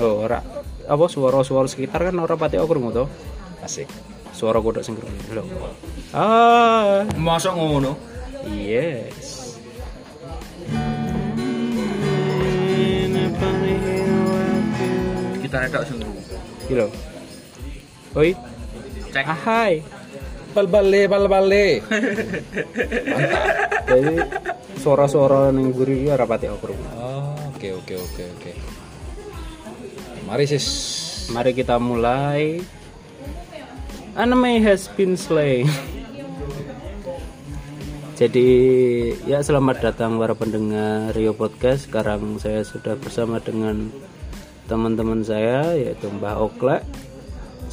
Oh, 0.00 0.24
ora 0.24 0.40
apa 0.90 1.04
suara-suara 1.06 1.68
sekitar 1.68 2.08
kan 2.08 2.16
ora 2.18 2.34
pati 2.34 2.56
aku 2.56 2.72
krungu 2.72 2.90
to. 2.90 3.04
Asik. 3.60 3.86
Suara 4.32 4.58
kodok 4.58 4.80
sing 4.80 4.96
krungu. 4.96 5.20
Lho. 5.30 5.44
Ah, 6.16 7.04
Masuk 7.14 7.52
ngono. 7.52 7.94
yes. 8.48 9.60
Kita 15.42 15.56
nedak 15.66 15.82
sing 15.84 15.98
Iki 16.66 16.74
lho. 16.78 16.86
Oi. 18.16 18.30
Cek. 19.10 19.24
Ahai. 19.26 19.82
Bal 20.54 20.66
bale 20.66 21.02
bal 21.06 21.24
bale. 21.30 21.66
Jadi 23.90 24.14
suara-suara 24.78 25.50
ning 25.54 25.70
guri 25.74 26.06
ora 26.10 26.26
pati 26.26 26.46
krungu. 26.48 26.86
Oh, 26.96 27.34
oke 27.54 27.68
oke 27.82 27.94
oke 27.98 28.22
oke. 28.38 28.50
Mari 30.30 30.46
sis. 30.46 30.66
Mari 31.34 31.50
kita 31.50 31.74
mulai. 31.82 32.62
Anime 34.14 34.62
has 34.62 34.86
been 34.94 35.18
slain. 35.18 35.66
Jadi 38.14 38.46
ya 39.26 39.42
selamat 39.42 39.90
datang 39.90 40.22
para 40.22 40.38
pendengar 40.38 41.10
Rio 41.18 41.34
Podcast. 41.34 41.90
Sekarang 41.90 42.38
saya 42.38 42.62
sudah 42.62 42.94
bersama 42.94 43.42
dengan 43.42 43.90
teman-teman 44.70 45.18
saya 45.26 45.74
yaitu 45.74 46.06
Mbah 46.06 46.38
Oklek, 46.46 46.86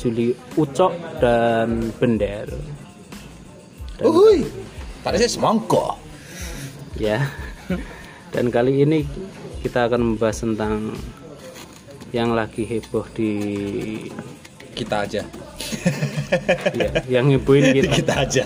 Juli 0.02 0.34
Ucok 0.58 1.22
dan 1.22 1.94
Bender. 2.02 2.50
Dan, 4.02 4.10
Uhuy. 4.10 4.42
Tadi 5.06 5.22
saya 5.22 5.30
semangka. 5.30 5.94
ya. 6.98 7.22
Dan 8.34 8.50
kali 8.50 8.82
ini 8.82 9.06
kita 9.62 9.86
akan 9.86 10.18
membahas 10.18 10.42
tentang 10.42 10.98
yang 12.18 12.34
lagi 12.34 12.66
heboh 12.66 13.06
di 13.14 13.32
Kita 14.74 15.06
aja. 15.06 15.22
ya, 16.74 16.90
yang 17.10 17.30
hebohin 17.30 17.70
kita. 17.78 17.94
Kita 17.94 18.14
aja. 18.26 18.44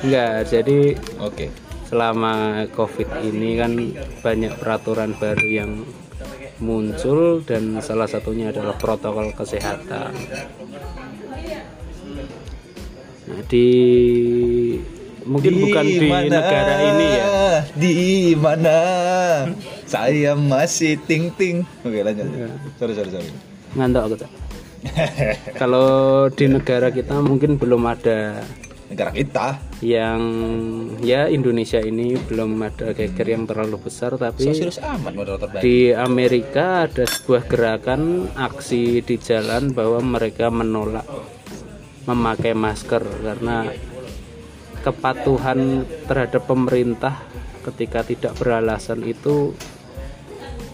Enggak, 0.00 0.48
jadi 0.48 0.96
Oke. 1.20 1.48
selama 1.88 2.64
Covid 2.72 3.08
ini 3.24 3.56
kan 3.60 3.72
banyak 4.20 4.52
peraturan 4.56 5.12
baru 5.16 5.46
yang 5.48 5.72
muncul 6.60 7.40
dan 7.44 7.80
salah 7.80 8.08
satunya 8.08 8.48
adalah 8.52 8.76
protokol 8.76 9.32
kesehatan. 9.32 10.12
Nah, 13.22 13.40
di 13.48 13.68
mungkin 15.24 15.52
bukan 15.56 15.84
di 15.86 16.08
negara 16.28 16.74
ini 16.84 17.06
ya. 17.16 17.26
Di 17.72 17.96
mana? 18.36 18.78
Saya 19.92 20.32
masih 20.32 20.96
ting 21.04 21.28
ting. 21.36 21.68
Oke 21.84 22.00
lanjut. 22.00 22.24
Sorry 22.80 22.96
sorry 22.96 23.10
sorry. 23.12 23.28
Ngantuk 23.76 24.02
aku 24.08 24.14
tak. 24.24 24.30
Kalau 25.60 25.88
di 26.32 26.48
negara 26.48 26.88
kita 26.88 27.20
mungkin 27.20 27.60
belum 27.60 27.84
ada 27.84 28.40
Negara 28.88 29.12
kita. 29.12 29.56
yang 29.80 30.20
ya 31.00 31.24
Indonesia 31.28 31.80
ini 31.80 32.16
belum 32.16 32.56
ada 32.60 32.92
geger 32.92 33.36
yang 33.36 33.48
terlalu 33.48 33.80
besar 33.88 34.20
tapi 34.20 34.52
amat 34.52 35.12
baik. 35.16 35.64
di 35.64 35.96
Amerika 35.96 36.84
ada 36.84 37.08
sebuah 37.08 37.48
gerakan 37.48 38.28
aksi 38.36 39.00
di 39.00 39.16
jalan 39.16 39.72
bahwa 39.72 39.96
mereka 40.04 40.52
menolak 40.52 41.08
memakai 42.04 42.52
masker 42.52 43.00
karena 43.00 43.72
kepatuhan 44.84 45.88
terhadap 46.04 46.44
pemerintah 46.44 47.22
ketika 47.64 48.04
tidak 48.04 48.36
beralasan 48.36 49.00
itu 49.08 49.56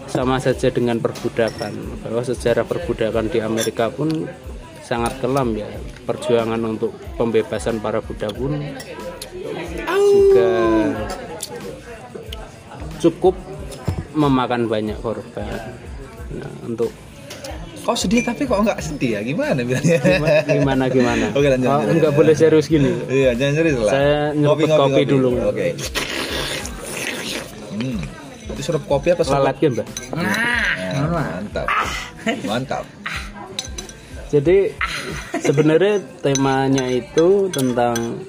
sama 0.09 0.41
saja 0.41 0.73
dengan 0.73 0.97
perbudakan 0.97 2.01
bahwa 2.01 2.21
sejarah 2.25 2.65
perbudakan 2.65 3.29
di 3.29 3.39
Amerika 3.39 3.93
pun 3.93 4.25
sangat 4.81 5.21
kelam 5.21 5.53
ya 5.53 5.69
perjuangan 6.03 6.57
untuk 6.65 6.97
pembebasan 7.13 7.77
para 7.77 8.01
budak 8.01 8.33
pun 8.33 8.57
juga 9.85 10.51
cukup 12.97 13.37
memakan 14.17 14.65
banyak 14.65 14.97
korban 14.99 15.77
nah, 16.33 16.53
untuk 16.65 16.89
Kok 17.79 17.95
sedih 17.95 18.21
tapi 18.21 18.45
kok 18.45 18.59
nggak 18.61 18.77
sedih 18.85 19.17
ya? 19.17 19.19
Gimana 19.25 19.65
bilangnya? 19.65 19.97
gimana 20.45 20.83
gimana 20.93 21.25
Oke, 21.39 21.47
lanjut, 21.49 21.65
Oh, 21.65 21.79
lanjut, 21.81 21.89
nggak 21.89 22.11
lanjut. 22.11 22.19
boleh 22.21 22.35
serius 22.37 22.67
gini 22.69 22.91
Iya, 23.09 23.33
jangan 23.33 23.53
serius 23.55 23.75
lah. 23.81 23.89
Saya 23.89 24.17
nyeruput 24.37 24.69
kopi 24.69 25.01
dulu. 25.09 25.29
Oke. 25.49 25.73
Hmm. 25.73 26.08
Itu 28.59 28.75
sirup 28.75 28.83
kopi 28.91 29.15
apa 29.15 29.23
sirup? 29.23 29.39
lalat 29.39 29.55
ya 29.63 29.71
mbak 29.71 29.87
Nah, 30.19 31.07
mantap. 31.07 31.67
Mantap. 32.43 32.83
jadi 34.27 34.75
sebenarnya 35.39 36.03
temanya 36.19 36.83
itu 36.91 37.47
tentang 37.55 38.19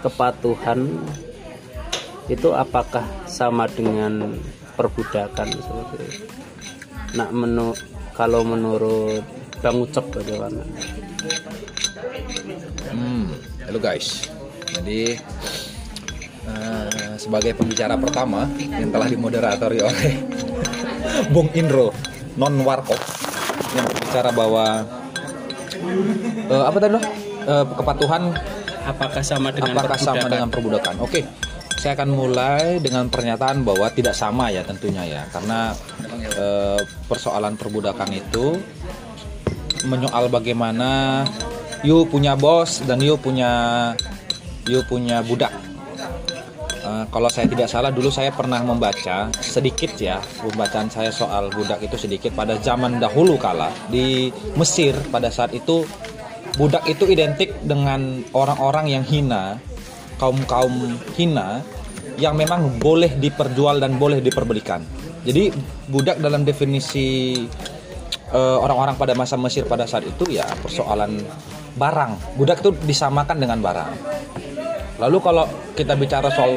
kepatuhan 0.00 0.88
itu 2.32 2.48
apakah 2.56 3.04
sama 3.28 3.68
dengan 3.68 4.40
perbudakan 4.72 5.52
seperti 5.52 5.96
itu? 6.00 6.24
Nah, 7.20 7.28
menu 7.28 7.76
kalau 8.16 8.40
menurut 8.40 9.20
Bang 9.60 9.84
Ucep 9.84 10.16
bagaimana? 10.16 10.64
Hmm. 12.88 13.36
Halo 13.68 13.78
guys. 13.78 14.32
Jadi 14.72 15.20
eh, 16.48 16.95
sebagai 17.18 17.52
pembicara 17.56 17.96
pertama 17.96 18.48
yang 18.58 18.92
telah 18.92 19.08
dimoderatori 19.08 19.82
oleh 19.82 20.12
Bung 21.34 21.50
Indro 21.56 21.92
non 22.36 22.54
Warkop 22.62 23.00
yang 23.72 23.84
berbicara 23.88 24.30
bahwa 24.32 24.84
eh, 26.48 26.64
apa 26.64 26.76
tadi 26.80 26.92
loh? 26.92 27.04
Eh, 27.46 27.64
kepatuhan 27.76 28.22
Apakah 28.86 29.22
sama 29.26 29.50
dengan 29.50 29.74
apakah 29.74 29.98
sama 29.98 30.14
perbudakan? 30.14 30.30
dengan 30.30 30.48
perbudakan? 30.54 30.94
Oke, 31.02 31.20
saya 31.74 31.98
akan 31.98 32.08
mulai 32.14 32.78
dengan 32.78 33.10
pernyataan 33.10 33.66
bahwa 33.66 33.90
tidak 33.90 34.14
sama 34.14 34.54
ya 34.54 34.62
tentunya 34.62 35.02
ya, 35.02 35.22
karena 35.34 35.74
eh, 36.38 36.78
persoalan 37.10 37.58
perbudakan 37.58 38.14
itu 38.14 38.54
menyoal 39.90 40.30
bagaimana 40.30 41.22
you 41.82 42.06
punya 42.06 42.38
bos 42.38 42.86
dan 42.86 43.02
you 43.02 43.18
punya 43.18 43.50
you 44.70 44.86
punya 44.86 45.18
budak. 45.26 45.50
Kalau 47.06 47.30
saya 47.30 47.46
tidak 47.48 47.70
salah 47.70 47.94
dulu 47.94 48.10
saya 48.10 48.34
pernah 48.34 48.60
membaca 48.60 49.30
sedikit 49.38 49.94
ya 49.96 50.20
pembacaan 50.42 50.90
saya 50.90 51.08
soal 51.14 51.48
budak 51.54 51.80
itu 51.80 51.96
sedikit. 51.96 52.34
Pada 52.34 52.58
zaman 52.60 52.98
dahulu 52.98 53.38
kala 53.38 53.70
di 53.88 54.28
Mesir 54.58 54.92
pada 55.08 55.30
saat 55.30 55.54
itu 55.54 55.86
budak 56.58 56.84
itu 56.90 57.06
identik 57.08 57.54
dengan 57.62 58.24
orang-orang 58.32 58.90
yang 58.90 59.04
hina 59.06 59.60
kaum 60.16 60.36
kaum 60.48 60.96
hina 61.16 61.60
yang 62.16 62.32
memang 62.32 62.80
boleh 62.80 63.12
diperjual 63.16 63.80
dan 63.80 64.00
boleh 64.00 64.24
diperbelikan. 64.24 64.80
Jadi 65.26 65.52
budak 65.90 66.22
dalam 66.22 66.46
definisi 66.46 67.42
eh, 68.32 68.58
orang-orang 68.58 68.96
pada 68.96 69.12
masa 69.12 69.36
Mesir 69.36 69.68
pada 69.68 69.84
saat 69.84 70.08
itu 70.08 70.24
ya 70.32 70.46
persoalan 70.64 71.20
barang. 71.76 72.40
Budak 72.40 72.64
itu 72.64 72.70
disamakan 72.84 73.36
dengan 73.36 73.58
barang. 73.60 73.92
Lalu 74.96 75.18
kalau 75.20 75.44
kita 75.76 75.92
bicara 75.92 76.32
soal 76.32 76.56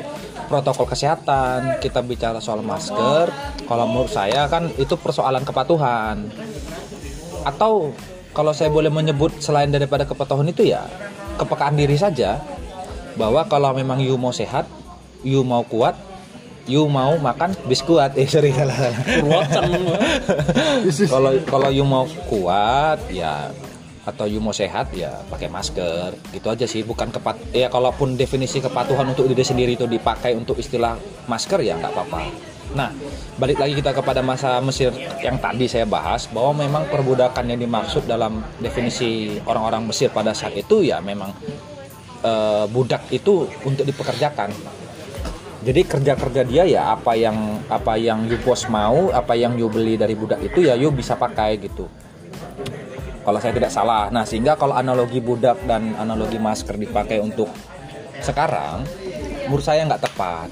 protokol 0.50 0.90
kesehatan, 0.90 1.78
kita 1.78 2.02
bicara 2.02 2.42
soal 2.42 2.66
masker, 2.66 3.30
kalau 3.70 3.86
menurut 3.86 4.10
saya 4.10 4.50
kan 4.50 4.68
itu 4.82 4.98
persoalan 4.98 5.46
kepatuhan. 5.46 6.26
Atau 7.46 7.94
kalau 8.34 8.52
saya 8.52 8.74
boleh 8.74 8.90
menyebut 8.90 9.38
selain 9.38 9.70
daripada 9.70 10.10
kepatuhan 10.10 10.50
itu 10.50 10.66
ya 10.66 10.90
kepekaan 11.38 11.78
diri 11.78 11.96
saja 11.96 12.42
bahwa 13.14 13.46
kalau 13.46 13.72
memang 13.78 14.02
you 14.02 14.18
mau 14.18 14.34
sehat, 14.34 14.66
you 15.22 15.46
mau 15.46 15.62
kuat, 15.63 15.96
you 16.69 16.86
mau 16.86 17.18
makan 17.18 17.57
biskuat 17.66 18.13
eh 18.22 18.30
sorry 18.30 18.54
salah 18.54 18.78
salah. 19.50 19.81
kalau 21.10 21.31
kalau 21.50 21.69
you 21.74 21.81
mau 21.81 22.06
kuat 22.30 23.02
ya 23.10 23.50
atau 24.09 24.25
you 24.25 24.41
mau 24.41 24.51
sehat 24.51 24.89
ya 24.91 25.21
pakai 25.29 25.47
masker. 25.47 26.17
Gitu 26.33 26.47
aja 26.50 26.65
sih 26.65 26.81
bukan 26.81 27.13
kepat 27.13 27.53
ya 27.53 27.69
kalaupun 27.69 28.17
definisi 28.17 28.59
kepatuhan 28.59 29.13
untuk 29.13 29.29
diri 29.29 29.45
sendiri 29.45 29.77
itu 29.77 29.85
dipakai 29.85 30.33
untuk 30.33 30.57
istilah 30.57 30.97
masker 31.29 31.61
ya 31.61 31.77
nggak 31.77 31.94
apa-apa. 31.94 32.21
Nah 32.73 32.89
balik 33.38 33.61
lagi 33.61 33.77
kita 33.77 33.94
kepada 33.94 34.21
masa 34.21 34.57
Mesir 34.61 34.94
yang 35.21 35.38
tadi 35.38 35.65
saya 35.65 35.85
bahas 35.89 36.29
bahwa 36.29 36.65
memang 36.65 36.83
perbudakan 36.89 37.45
yang 37.50 37.59
dimaksud 37.61 38.06
dalam 38.06 38.41
definisi 38.61 39.38
orang-orang 39.45 39.89
Mesir 39.89 40.09
pada 40.09 40.33
saat 40.33 40.53
itu 40.53 40.85
ya 40.85 41.01
memang 41.01 41.33
eh, 42.25 42.65
budak 42.69 43.06
itu 43.13 43.45
untuk 43.65 43.85
dipekerjakan. 43.85 44.53
Jadi 45.59 45.81
kerja 45.83 46.15
kerja 46.15 46.41
dia 46.47 46.63
ya 46.63 46.95
apa 46.95 47.19
yang 47.19 47.59
apa 47.67 48.00
yang 48.00 48.23
you 48.31 48.39
bos 48.39 48.63
mau 48.71 49.11
apa 49.11 49.35
yang 49.35 49.59
you 49.59 49.67
beli 49.67 50.00
dari 50.00 50.15
budak 50.15 50.39
itu 50.39 50.63
ya 50.63 50.79
you 50.79 50.88
bisa 50.88 51.19
pakai 51.19 51.59
gitu 51.59 51.83
kalau 53.24 53.39
saya 53.42 53.54
tidak 53.56 53.71
salah. 53.71 54.07
Nah 54.10 54.24
sehingga 54.24 54.56
kalau 54.56 54.75
analogi 54.75 55.19
budak 55.19 55.60
dan 55.68 55.95
analogi 56.00 56.39
masker 56.39 56.75
dipakai 56.80 57.19
untuk 57.19 57.50
sekarang 58.19 58.83
menurut 59.48 59.66
saya 59.66 59.88
nggak 59.88 60.04
tepat. 60.04 60.50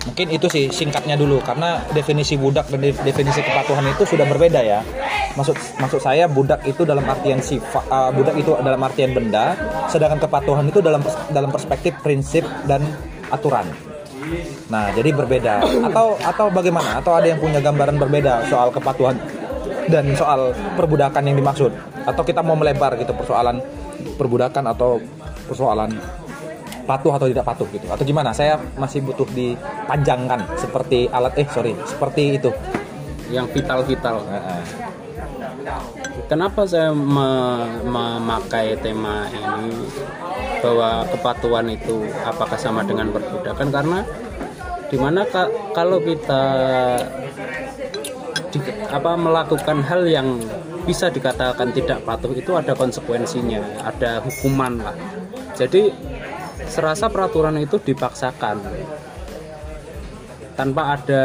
Mungkin 0.00 0.26
itu 0.32 0.46
sih 0.48 0.72
singkatnya 0.72 1.14
dulu 1.14 1.38
karena 1.44 1.84
definisi 1.92 2.34
budak 2.34 2.66
dan 2.72 2.80
de- 2.82 2.96
definisi 3.04 3.44
kepatuhan 3.44 3.84
itu 3.86 4.02
sudah 4.08 4.26
berbeda 4.26 4.60
ya. 4.64 4.80
Maksud 5.36 5.54
maksud 5.78 6.00
saya 6.02 6.26
budak 6.26 6.66
itu 6.66 6.82
dalam 6.82 7.06
artian 7.06 7.38
sifat 7.38 7.84
uh, 7.86 8.10
budak 8.10 8.34
itu 8.34 8.50
dalam 8.58 8.80
artian 8.82 9.14
benda 9.14 9.54
sedangkan 9.86 10.18
kepatuhan 10.18 10.66
itu 10.66 10.82
dalam 10.82 11.04
dalam 11.30 11.52
perspektif 11.54 11.94
prinsip 12.02 12.42
dan 12.66 12.82
aturan. 13.30 13.68
Nah 14.72 14.90
jadi 14.90 15.14
berbeda. 15.14 15.62
Atau 15.86 16.18
atau 16.18 16.46
bagaimana? 16.50 16.98
Atau 16.98 17.14
ada 17.14 17.30
yang 17.30 17.38
punya 17.38 17.62
gambaran 17.62 18.00
berbeda 18.00 18.50
soal 18.50 18.74
kepatuhan 18.74 19.14
dan 19.90 20.06
soal 20.14 20.54
perbudakan 20.78 21.26
yang 21.26 21.36
dimaksud. 21.36 21.74
Atau 22.06 22.22
kita 22.22 22.40
mau 22.40 22.54
melebar 22.54 22.96
gitu 22.96 23.12
persoalan 23.12 23.60
perbudakan 24.16 24.64
atau 24.72 25.02
persoalan 25.44 25.92
patuh 26.88 27.12
atau 27.14 27.26
tidak 27.28 27.44
patuh 27.44 27.68
gitu. 27.70 27.86
Atau 27.90 28.02
gimana? 28.06 28.32
Saya 28.32 28.56
masih 28.78 29.04
butuh 29.04 29.26
dipanjangkan 29.30 30.56
seperti 30.56 31.06
alat 31.10 31.34
eh 31.36 31.46
sorry 31.50 31.74
seperti 31.84 32.40
itu. 32.40 32.50
Yang 33.30 33.58
vital-vital. 33.58 34.16
Eh, 34.26 34.42
eh. 34.42 34.62
Kenapa 36.26 36.66
saya 36.66 36.90
me- 36.90 37.82
memakai 37.86 38.74
tema 38.82 39.26
ini? 39.30 39.70
Bahwa 40.60 41.06
kepatuhan 41.08 41.66
itu 41.70 42.06
apakah 42.26 42.58
sama 42.58 42.82
dengan 42.82 43.10
perbudakan? 43.14 43.68
Karena 43.70 43.98
di 44.90 44.98
mana 44.98 45.22
ka- 45.30 45.50
kalau 45.70 46.02
kita 46.02 46.42
apa 48.90 49.14
melakukan 49.14 49.86
hal 49.86 50.02
yang 50.06 50.38
bisa 50.82 51.06
dikatakan 51.08 51.70
tidak 51.70 52.02
patuh 52.02 52.34
itu 52.34 52.50
ada 52.58 52.74
konsekuensinya, 52.74 53.86
ada 53.86 54.18
hukuman 54.24 54.82
lah. 54.82 54.96
Jadi 55.54 55.94
serasa 56.66 57.06
peraturan 57.06 57.58
itu 57.62 57.78
dipaksakan 57.78 58.58
tanpa 60.58 60.98
ada 60.98 61.24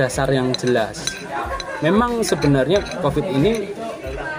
dasar 0.00 0.28
yang 0.32 0.50
jelas. 0.56 1.04
Memang 1.84 2.26
sebenarnya 2.26 2.82
COVID 3.04 3.26
ini 3.38 3.70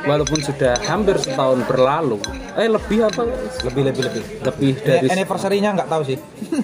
walaupun 0.03 0.39
sudah 0.43 0.75
hampir 0.83 1.15
setahun 1.19 1.63
berlalu, 1.67 2.19
eh 2.57 2.67
lebih 2.67 3.07
apa? 3.07 3.23
lebih 3.67 3.91
lebih 3.91 4.03
lebih 4.11 4.23
Lebih 4.43 4.71
dari 4.83 5.05
Ini 5.07 5.13
anniversary-nya 5.23 5.69
nggak 5.75 5.89
tahu 5.91 6.01
sih 6.07 6.17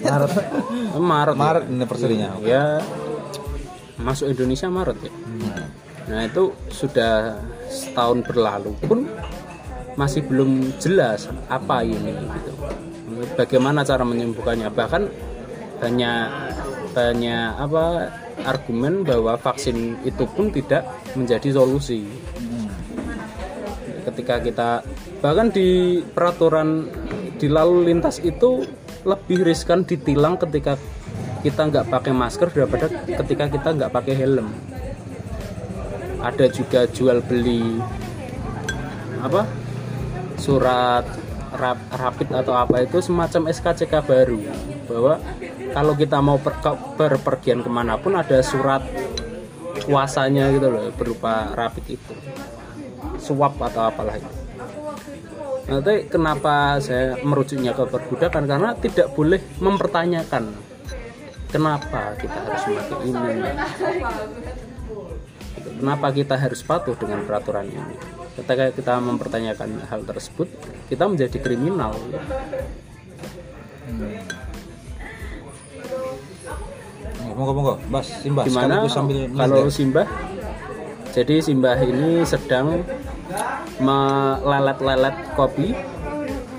Maret 0.04 0.32
Maret. 1.12 1.36
Maret 1.36 1.64
anniversary-nya 1.68 2.28
Ya 2.44 2.80
masuk 4.00 4.32
Indonesia 4.32 4.68
Maret 4.68 4.98
ya. 5.00 5.12
Nah 6.06 6.20
itu 6.22 6.54
sudah 6.70 7.40
setahun 7.66 8.22
berlalu 8.22 8.72
pun 8.86 9.10
masih 9.96 10.22
belum 10.28 10.76
jelas 10.78 11.26
apa 11.48 11.82
ini 11.82 12.12
gitu. 12.12 12.52
Bagaimana 13.34 13.82
cara 13.82 14.04
menyembuhkannya? 14.04 14.68
Bahkan 14.70 15.02
banyak 15.80 16.28
banyak 16.92 17.48
apa 17.56 18.12
argumen 18.44 19.04
bahwa 19.04 19.36
vaksin 19.40 19.96
itu 20.04 20.24
pun 20.36 20.52
tidak 20.52 20.84
menjadi 21.16 21.56
solusi. 21.56 22.04
Ketika 24.04 24.38
kita 24.38 24.70
bahkan 25.18 25.50
di 25.50 25.98
peraturan 26.04 26.86
di 27.36 27.48
lalu 27.50 27.90
lintas 27.92 28.22
itu 28.22 28.64
lebih 29.02 29.44
riskan 29.44 29.82
ditilang 29.84 30.38
ketika 30.38 30.78
kita 31.46 31.70
nggak 31.70 31.86
pakai 31.86 32.10
masker 32.10 32.50
daripada 32.50 32.90
ketika 32.90 33.46
kita 33.46 33.68
nggak 33.78 33.94
pakai 33.94 34.14
helm. 34.18 34.50
Ada 36.18 36.50
juga 36.50 36.90
jual 36.90 37.22
beli 37.22 37.78
apa 39.22 39.46
surat 40.42 41.06
rap, 41.54 41.78
rapid 41.94 42.34
atau 42.34 42.50
apa 42.58 42.82
itu 42.82 42.98
semacam 42.98 43.54
SKCK 43.54 43.94
baru. 44.02 44.42
Bahwa 44.90 45.22
kalau 45.70 45.94
kita 45.94 46.18
mau 46.18 46.42
per, 46.42 46.58
berpergian 46.98 47.62
ke 47.62 47.70
mana 47.70 47.94
pun 47.94 48.18
ada 48.18 48.42
surat 48.42 48.82
kuasanya 49.86 50.50
gitu 50.50 50.66
loh 50.66 50.90
berupa 50.98 51.54
rapid 51.54 51.94
itu. 51.94 52.14
Swab 53.22 53.54
atau 53.62 53.86
apalah 53.86 54.18
itu. 54.18 54.34
Nanti 55.70 56.10
kenapa 56.10 56.82
saya 56.82 57.22
merujuknya 57.22 57.70
ke 57.70 57.86
perbudakan? 57.86 58.50
Karena 58.50 58.70
tidak 58.78 59.14
boleh 59.14 59.38
mempertanyakan 59.62 60.65
kenapa 61.50 62.14
kita 62.18 62.38
harus 62.42 62.62
memakai 62.66 62.98
ini 63.06 63.22
kenapa 65.76 66.06
kita 66.12 66.34
harus 66.38 66.60
patuh 66.64 66.96
dengan 66.98 67.20
peraturan 67.24 67.66
ini 67.68 67.96
ketika 68.36 68.72
kita 68.72 68.94
mempertanyakan 69.00 69.70
hal 69.88 70.00
tersebut 70.04 70.48
kita 70.90 71.04
menjadi 71.08 71.38
kriminal 71.40 71.96
monggo 77.36 77.52
monggo 77.52 77.74
Bas 77.92 78.08
Simbah 78.24 78.44
Gimana 78.48 78.88
sambil 78.88 79.28
kalau. 79.28 79.68
Simbah? 79.68 80.08
Jadi 81.12 81.44
Simbah 81.44 81.76
ini 81.84 82.24
sedang 82.24 82.80
melelet-lelet 83.76 85.36
kopi 85.36 85.76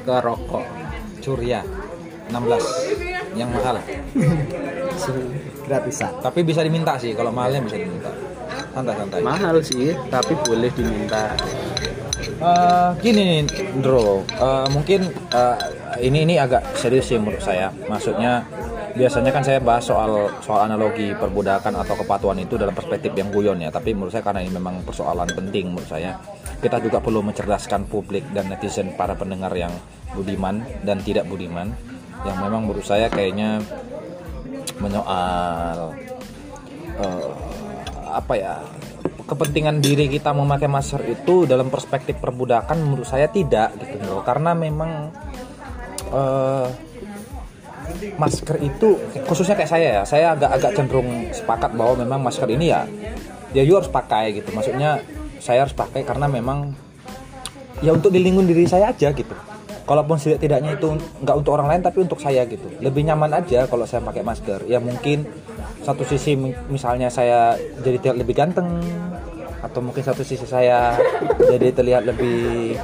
ke 0.05 0.15
rokok. 0.21 0.65
Curia 1.17 1.65
16 2.29 3.35
yang 3.35 3.49
mahal 3.51 3.81
gratisan 5.65 6.11
tapi 6.19 6.43
bisa 6.43 6.63
diminta 6.63 6.95
sih 6.99 7.15
kalau 7.15 7.31
mahalnya 7.31 7.63
bisa 7.63 7.77
diminta 7.79 8.11
santai 8.77 8.95
santai 8.95 9.19
Mahal 9.25 9.57
sih, 9.65 9.89
tapi 10.13 10.33
boleh 10.45 10.69
diminta. 10.77 11.33
Eh, 12.37 12.89
gini 13.01 13.21
nih, 13.25 13.41
Bro. 13.81 14.21
Eh, 14.29 14.67
mungkin 14.69 15.09
eh, 15.33 15.57
ini 16.05 16.29
ini 16.29 16.35
agak 16.37 16.77
serius 16.77 17.09
sih 17.09 17.17
menurut 17.17 17.41
saya. 17.41 17.73
Maksudnya 17.89 18.45
biasanya 18.93 19.29
kan 19.33 19.43
saya 19.45 19.59
bahas 19.61 19.85
soal 19.85 20.29
soal 20.41 20.69
analogi 20.69 21.13
perbudakan 21.17 21.81
atau 21.81 21.97
kepatuhan 21.97 22.37
itu 22.37 22.57
dalam 22.57 22.77
perspektif 22.77 23.13
yang 23.17 23.33
guyon 23.33 23.57
ya. 23.57 23.73
Tapi 23.73 23.97
menurut 23.97 24.13
saya 24.13 24.25
karena 24.25 24.45
ini 24.45 24.53
memang 24.53 24.85
persoalan 24.85 25.29
penting 25.33 25.73
menurut 25.73 25.89
saya. 25.89 26.13
Kita 26.57 26.81
juga 26.81 26.97
perlu 27.01 27.21
mencerdaskan 27.21 27.85
publik 27.89 28.25
dan 28.33 28.49
netizen 28.49 28.93
para 28.97 29.13
pendengar 29.13 29.53
yang 29.53 29.73
budiman 30.13 30.65
dan 30.81 30.97
tidak 31.05 31.29
budiman 31.29 31.69
yang 32.25 32.37
memang 32.41 32.65
menurut 32.65 32.81
saya 32.81 33.05
kayaknya 33.13 33.61
menyoal 34.79 35.93
eh, 36.97 37.31
apa 38.07 38.33
ya 38.37 38.53
kepentingan 39.27 39.83
diri 39.83 40.07
kita 40.07 40.31
memakai 40.31 40.71
masker 40.71 41.03
itu 41.03 41.43
dalam 41.43 41.67
perspektif 41.67 42.15
perbudakan 42.17 42.79
menurut 42.79 43.07
saya 43.07 43.27
tidak 43.27 43.75
gitu 43.83 43.99
loh. 44.07 44.23
Karena 44.23 44.55
memang 44.55 45.11
eh, 46.13 46.67
masker 48.15 48.57
itu 48.63 48.95
khususnya 49.27 49.55
kayak 49.59 49.71
saya 49.71 49.87
ya 49.99 50.03
saya 50.07 50.25
agak 50.35 50.51
agak 50.55 50.71
cenderung 50.79 51.09
sepakat 51.35 51.71
bahwa 51.75 52.03
memang 52.07 52.19
masker 52.23 52.47
ini 52.47 52.71
ya 52.71 52.87
ya 53.51 53.63
you 53.67 53.75
harus 53.75 53.91
pakai 53.91 54.31
gitu. 54.39 54.49
Maksudnya 54.55 55.03
saya 55.43 55.67
harus 55.67 55.75
pakai 55.75 56.07
karena 56.07 56.31
memang 56.31 56.71
ya 57.83 57.93
untuk 57.93 58.09
dilindungi 58.09 58.51
diri 58.55 58.65
saya 58.65 58.89
aja 58.89 59.13
gitu 59.13 59.35
kalaupun 59.87 60.19
setidaknya 60.19 60.75
itu 60.75 60.99
nggak 61.23 61.35
untuk 61.39 61.55
orang 61.55 61.71
lain 61.71 61.81
tapi 61.81 62.03
untuk 62.03 62.19
saya 62.19 62.43
gitu. 62.43 62.67
Lebih 62.83 63.07
nyaman 63.07 63.31
aja 63.39 63.63
kalau 63.71 63.87
saya 63.87 64.03
pakai 64.03 64.21
masker. 64.21 64.67
Ya 64.67 64.83
mungkin 64.83 65.23
satu 65.81 66.03
sisi 66.03 66.35
mi- 66.35 66.53
misalnya 66.67 67.07
saya 67.07 67.55
jadi 67.79 67.97
terlihat 68.03 68.17
lebih 68.19 68.35
ganteng 68.35 68.67
atau 69.63 69.79
mungkin 69.79 70.03
satu 70.03 70.27
sisi 70.27 70.43
saya 70.43 70.99
jadi 71.39 71.71
terlihat 71.71 72.03
lebih 72.03 72.75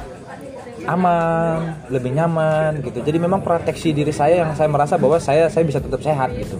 aman 0.88 1.76
lebih 1.92 2.10
nyaman 2.16 2.80
gitu. 2.80 3.04
Jadi 3.04 3.20
memang 3.20 3.44
proteksi 3.44 3.92
diri 3.92 4.10
saya 4.10 4.40
yang 4.40 4.56
saya 4.56 4.72
merasa 4.72 4.96
bahwa 4.96 5.20
saya 5.20 5.52
saya 5.52 5.68
bisa 5.68 5.84
tetap 5.84 6.00
sehat 6.00 6.32
gitu. 6.32 6.56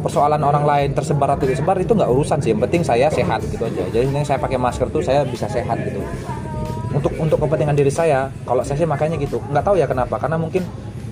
Persoalan 0.00 0.40
orang 0.40 0.64
lain 0.64 0.88
tersebar 0.96 1.36
atau 1.36 1.44
tidak 1.48 1.60
sebar 1.60 1.76
itu 1.80 1.92
nggak 1.92 2.08
urusan 2.08 2.40
sih. 2.40 2.56
Yang 2.56 2.60
penting 2.68 2.82
saya 2.84 3.12
sehat 3.12 3.44
gitu 3.44 3.60
aja. 3.60 3.84
Jadi 3.92 4.08
yang 4.08 4.24
saya 4.24 4.40
pakai 4.40 4.56
masker 4.56 4.88
tuh 4.88 5.04
saya 5.04 5.20
bisa 5.28 5.44
sehat 5.52 5.76
gitu 5.84 6.00
untuk 6.94 7.12
untuk 7.18 7.38
kepentingan 7.42 7.74
diri 7.74 7.90
saya 7.90 8.30
kalau 8.46 8.62
saya 8.62 8.78
sih 8.78 8.88
makanya 8.88 9.18
gitu. 9.18 9.42
Nggak 9.50 9.64
tahu 9.66 9.76
ya 9.76 9.86
kenapa 9.90 10.16
karena 10.16 10.38
mungkin 10.38 10.62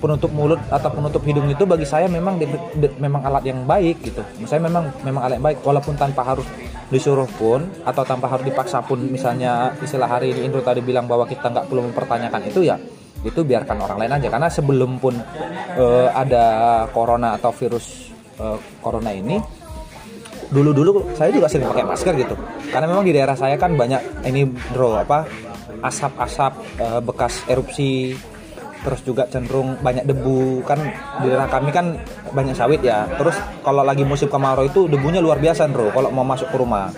penutup 0.03 0.31
mulut 0.35 0.59
atau 0.67 0.91
penutup 0.91 1.23
hidung 1.23 1.47
itu 1.47 1.63
bagi 1.63 1.87
saya 1.87 2.11
memang 2.11 2.35
di- 2.35 2.47
di- 2.75 2.95
memang 2.99 3.23
alat 3.23 3.43
yang 3.47 3.63
baik 3.63 4.03
gitu. 4.03 4.19
Saya 4.43 4.59
memang 4.59 4.91
memang 5.03 5.23
alat 5.23 5.39
yang 5.39 5.45
baik 5.47 5.59
walaupun 5.63 5.95
tanpa 5.95 6.27
harus 6.27 6.43
disuruh 6.91 7.27
pun 7.39 7.63
atau 7.87 8.03
tanpa 8.03 8.27
harus 8.27 8.43
dipaksa 8.43 8.83
pun 8.83 8.99
misalnya 8.99 9.71
istilah 9.79 10.05
hari 10.05 10.35
ini 10.35 10.51
Indro 10.51 10.59
tadi 10.59 10.83
bilang 10.83 11.07
bahwa 11.07 11.23
kita 11.23 11.47
nggak 11.47 11.71
perlu 11.71 11.87
mempertanyakan 11.87 12.41
itu 12.51 12.67
ya 12.67 12.75
itu 13.23 13.39
biarkan 13.39 13.79
orang 13.79 13.97
lain 14.03 14.11
aja. 14.19 14.27
Karena 14.27 14.51
sebelum 14.51 14.99
pun 14.99 15.15
eh, 15.79 16.07
ada 16.11 16.43
corona 16.91 17.39
atau 17.39 17.55
virus 17.55 18.11
eh, 18.39 18.59
corona 18.83 19.15
ini 19.15 19.39
dulu-dulu 20.51 21.15
saya 21.15 21.31
juga 21.31 21.47
sering 21.47 21.71
pakai 21.71 21.87
masker 21.87 22.13
gitu. 22.19 22.35
Karena 22.69 22.91
memang 22.91 23.07
di 23.07 23.15
daerah 23.15 23.39
saya 23.39 23.55
kan 23.55 23.71
banyak 23.73 24.27
ini 24.27 24.45
bro 24.75 24.99
apa 24.99 25.23
asap-asap 25.83 26.53
eh, 26.79 27.01
bekas 27.03 27.43
erupsi 27.51 28.15
terus 28.83 28.99
juga 29.03 29.27
cenderung 29.31 29.79
banyak 29.79 30.03
debu. 30.07 30.63
Kan 30.67 30.79
di 31.23 31.27
daerah 31.31 31.47
kami 31.47 31.69
kan 31.71 31.95
banyak 32.31 32.55
sawit 32.55 32.83
ya. 32.83 33.07
Terus 33.19 33.35
kalau 33.63 33.83
lagi 33.83 34.03
musim 34.03 34.27
kemarau 34.27 34.67
itu 34.67 34.87
debunya 34.87 35.19
luar 35.23 35.39
biasa 35.39 35.67
bro 35.71 35.91
kalau 35.91 36.09
mau 36.11 36.27
masuk 36.27 36.51
ke 36.51 36.57
rumah. 36.59 36.91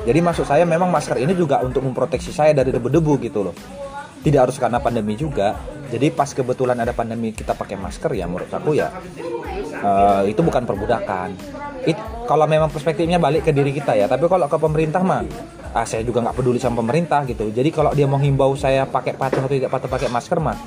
Jadi 0.00 0.16
maksud 0.24 0.48
saya 0.48 0.64
memang 0.64 0.88
masker 0.88 1.20
ini 1.20 1.36
juga 1.36 1.60
untuk 1.60 1.84
memproteksi 1.84 2.32
saya 2.32 2.56
dari 2.56 2.72
debu-debu 2.72 3.12
gitu 3.20 3.44
loh. 3.44 3.56
Tidak 4.20 4.40
harus 4.40 4.56
karena 4.56 4.80
pandemi 4.80 5.16
juga. 5.16 5.56
Jadi 5.92 6.08
pas 6.12 6.28
kebetulan 6.32 6.76
ada 6.80 6.96
pandemi 6.96 7.36
kita 7.36 7.52
pakai 7.52 7.76
masker 7.76 8.14
ya 8.16 8.24
menurut 8.24 8.48
aku 8.48 8.78
ya 8.78 8.88
eh, 9.80 10.22
itu 10.30 10.40
bukan 10.40 10.62
perbudakan. 10.64 11.28
It, 11.84 11.96
kalau 12.28 12.44
memang 12.44 12.68
perspektifnya 12.68 13.16
balik 13.16 13.48
ke 13.48 13.52
diri 13.52 13.72
kita 13.72 13.96
ya, 13.96 14.06
tapi 14.06 14.28
kalau 14.28 14.46
ke 14.46 14.54
pemerintah 14.60 15.02
mah, 15.02 15.24
ah 15.70 15.86
saya 15.86 16.02
juga 16.02 16.20
nggak 16.24 16.36
peduli 16.36 16.58
sama 16.58 16.82
pemerintah 16.82 17.22
gitu. 17.26 17.50
Jadi 17.50 17.70
kalau 17.70 17.94
dia 17.94 18.06
mau 18.10 18.18
himbau 18.18 18.54
saya 18.58 18.86
pakai 18.86 19.14
patuh 19.14 19.42
atau 19.42 19.50
tidak 19.50 19.70
patuh 19.70 19.86
pakai 19.86 20.08
masker 20.10 20.38
mah, 20.42 20.58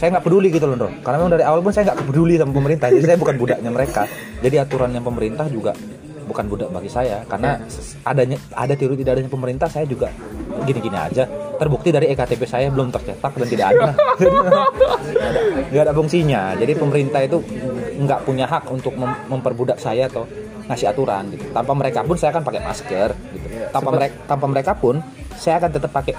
saya 0.00 0.16
nggak 0.16 0.24
peduli 0.24 0.48
gitu 0.48 0.64
loh, 0.64 0.76
Bro. 0.80 0.90
Karena 1.04 1.16
memang 1.20 1.32
dari 1.36 1.44
awal 1.44 1.60
pun 1.60 1.72
saya 1.72 1.92
nggak 1.92 2.08
peduli 2.08 2.34
sama 2.40 2.52
pemerintah. 2.56 2.88
Jadi 2.88 3.04
saya 3.04 3.18
bukan 3.20 3.36
budaknya 3.36 3.70
mereka. 3.72 4.02
Jadi 4.40 4.56
aturan 4.56 4.90
yang 4.96 5.04
pemerintah 5.04 5.44
juga 5.52 5.76
bukan 6.30 6.46
budak 6.46 6.70
bagi 6.70 6.86
saya 6.86 7.26
karena 7.26 7.58
ses- 7.66 7.98
adanya 8.06 8.38
ada 8.54 8.78
teori 8.78 8.94
tidak 9.02 9.18
adanya 9.18 9.30
pemerintah 9.34 9.66
saya 9.66 9.82
juga 9.82 10.14
gini-gini 10.62 10.94
aja 10.94 11.26
terbukti 11.58 11.90
dari 11.90 12.06
ektp 12.14 12.46
saya 12.46 12.70
belum 12.70 12.94
tercetak 12.94 13.34
dan 13.34 13.48
tidak 13.50 13.66
ada 13.74 13.90
Jadi, 14.14 14.36
nggak 14.38 15.26
ada 15.26 15.40
nggak 15.74 15.82
ada 15.90 15.94
fungsinya 15.98 16.42
jadi 16.54 16.72
pemerintah 16.78 17.20
itu 17.26 17.42
nggak 18.06 18.20
punya 18.22 18.46
hak 18.46 18.70
untuk 18.70 18.94
mem- 18.94 19.20
memperbudak 19.26 19.82
saya 19.82 20.06
atau 20.06 20.22
ngasih 20.70 20.86
aturan 20.94 21.26
gitu. 21.34 21.44
Tanpa 21.50 21.72
mereka 21.74 22.06
pun 22.06 22.14
saya 22.14 22.30
akan 22.30 22.42
pakai 22.46 22.62
masker 22.62 23.08
gitu. 23.34 23.46
Tanpa 23.74 23.90
mereka 23.90 24.14
tanpa 24.30 24.46
mereka 24.46 24.72
pun 24.78 24.94
saya 25.34 25.58
akan 25.58 25.70
tetap 25.74 25.90
pakai 25.90 26.14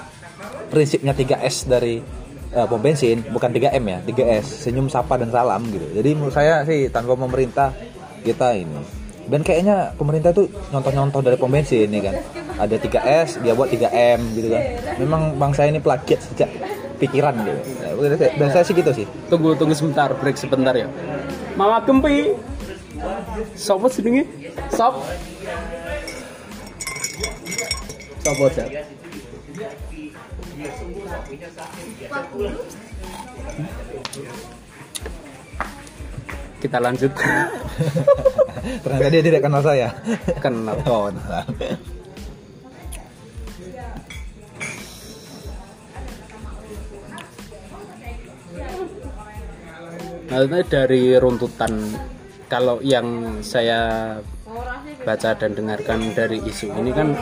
prinsipnya 0.67 1.15
3S 1.15 1.71
dari 1.71 2.03
eh, 2.51 2.65
pom 2.67 2.79
bensin 2.83 3.23
bukan 3.31 3.49
3M 3.51 3.83
ya 3.87 3.99
3S 4.03 4.67
senyum 4.67 4.91
sapa 4.91 5.15
dan 5.15 5.31
salam 5.31 5.63
gitu. 5.71 5.87
Jadi 5.95 6.09
menurut 6.11 6.35
saya 6.35 6.67
sih 6.67 6.91
tanpa 6.91 7.15
pemerintah 7.15 7.71
kita 8.27 8.59
ini. 8.59 8.99
Dan 9.21 9.45
kayaknya 9.45 9.95
pemerintah 9.95 10.35
tuh 10.35 10.51
nyontoh-nyontoh 10.75 11.21
dari 11.23 11.37
pom 11.39 11.47
bensin 11.47 11.87
nih 11.87 12.01
kan. 12.11 12.15
Ada 12.59 12.75
3S 12.77 13.39
dia 13.39 13.55
buat 13.55 13.71
3M 13.71 14.19
gitu 14.35 14.47
kan. 14.51 14.63
Memang 14.99 15.21
bangsa 15.39 15.65
ini 15.65 15.79
plagiat 15.79 16.19
sejak 16.19 16.51
pikiran 17.01 17.33
gitu. 17.41 17.59
Dan 18.37 18.47
saya 18.53 18.63
sih 18.65 18.75
gitu 18.77 18.91
sih. 18.93 19.05
Tunggu 19.31 19.57
tunggu 19.57 19.73
sebentar, 19.73 20.13
break 20.13 20.37
sebentar 20.37 20.75
ya. 20.77 20.85
Mama 21.57 21.81
Gempi. 21.81 22.50
Sopo 23.55 23.87
jenenge? 23.87 24.23
Sop. 24.71 24.99
Sopo 28.23 28.45
Jat? 28.51 28.69
Kita 36.61 36.77
lanjut. 36.77 37.11
ternyata 38.85 39.09
dia 39.09 39.23
tidak 39.25 39.41
kenal 39.41 39.61
saya 39.65 39.89
Kenal. 40.37 40.77
oh 40.91 41.09
benar. 41.09 41.45
Maksudnya 50.31 50.63
dari 50.63 51.11
runtutan 51.19 51.91
kalau 52.51 52.83
yang 52.83 53.39
saya 53.39 54.19
baca 55.07 55.31
dan 55.39 55.55
dengarkan 55.55 56.11
dari 56.11 56.43
isu 56.43 56.67
ini 56.75 56.91
kan 56.91 57.15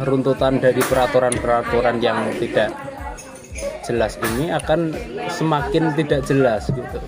runtutan 0.00 0.56
dari 0.56 0.80
peraturan-peraturan 0.80 2.00
yang 2.00 2.32
tidak 2.40 2.72
jelas 3.84 4.16
ini 4.32 4.48
akan 4.48 4.96
semakin 5.28 5.92
tidak 5.92 6.24
jelas 6.24 6.72
gitu. 6.72 6.98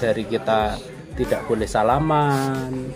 Dari 0.00 0.24
kita 0.24 0.80
tidak 1.20 1.44
boleh 1.44 1.68
salaman, 1.68 2.88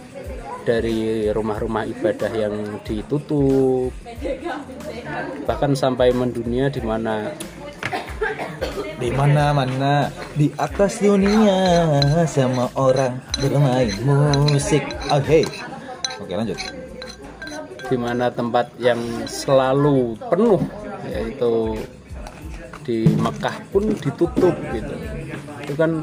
dari 0.64 1.28
rumah-rumah 1.28 1.84
ibadah 1.84 2.32
yang 2.32 2.80
ditutup, 2.88 3.92
bahkan 5.44 5.76
sampai 5.76 6.16
mendunia 6.16 6.72
di 6.72 6.80
mana 6.80 7.36
di 8.98 9.08
mana 9.12 9.52
mana? 9.52 10.08
Di 10.34 10.50
atas 10.56 10.98
dunia 11.02 12.00
sama 12.26 12.70
orang 12.78 13.20
bermain 13.38 13.92
musik. 14.48 14.82
Oke. 15.12 15.44
Oke 16.22 16.32
lanjut. 16.34 16.58
Di 17.84 17.96
mana 18.00 18.32
tempat 18.32 18.72
yang 18.80 19.28
selalu 19.28 20.16
penuh 20.30 20.62
yaitu 21.04 21.76
di 22.84 23.08
Mekah 23.12 23.56
pun 23.68 23.92
ditutup 23.92 24.56
gitu. 24.72 24.94
Itu 25.64 25.74
kan 25.76 26.00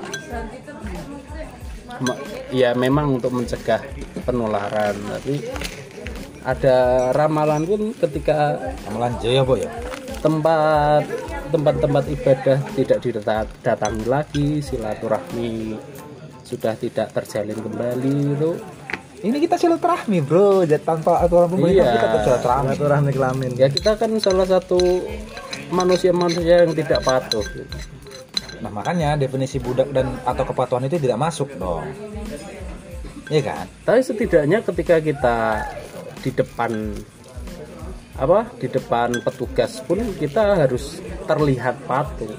ya 2.52 2.74
memang 2.74 3.22
untuk 3.22 3.34
mencegah 3.34 3.82
penularan 4.26 4.96
tapi 4.98 5.42
ada 6.42 7.10
ramalan 7.14 7.62
pun 7.70 7.82
ketika 7.94 8.58
ramalan 8.90 9.14
jaya 9.22 9.46
boy 9.46 9.62
ya? 9.62 9.72
tempat 10.22 11.06
tempat-tempat 11.52 12.04
ibadah 12.10 12.58
tidak 12.74 12.98
didatangi 13.04 14.06
lagi 14.08 14.48
silaturahmi 14.64 15.76
sudah 16.48 16.74
tidak 16.80 17.12
terjalin 17.12 17.60
kembali 17.60 18.16
itu 18.40 18.52
ini 19.22 19.38
kita 19.38 19.54
silaturahmi 19.54 20.18
bro. 20.26 20.66
Jadi 20.66 20.82
tanpa 20.82 21.22
aturan 21.22 21.46
pemerintah 21.46 21.86
Iya. 21.86 21.94
kita 21.94 22.18
silaturahmi. 22.26 22.68
silaturahmi 22.74 23.12
kelamin 23.14 23.52
ya 23.54 23.68
kita 23.70 23.94
kan 23.94 24.10
salah 24.18 24.50
satu 24.50 24.82
manusia-manusia 25.70 26.66
yang 26.66 26.74
tidak 26.74 27.06
patuh. 27.06 27.46
Gitu. 27.46 27.78
nah 28.62 28.70
makanya 28.70 29.18
definisi 29.18 29.58
budak 29.58 29.90
dan 29.90 30.22
atau 30.22 30.46
kepatuhan 30.46 30.86
itu 30.86 31.02
tidak 31.02 31.18
masuk 31.18 31.50
dong. 31.58 31.82
Iya 33.26 33.42
kan? 33.42 33.66
Tapi 33.86 34.06
setidaknya 34.06 34.62
ketika 34.62 35.02
kita 35.02 35.38
di 36.22 36.30
depan 36.30 36.94
apa? 38.18 38.48
Di 38.60 38.68
depan 38.68 39.24
petugas 39.24 39.80
pun 39.84 40.00
kita 40.18 40.56
harus 40.60 41.00
terlihat 41.30 41.80
patuh. 41.88 42.32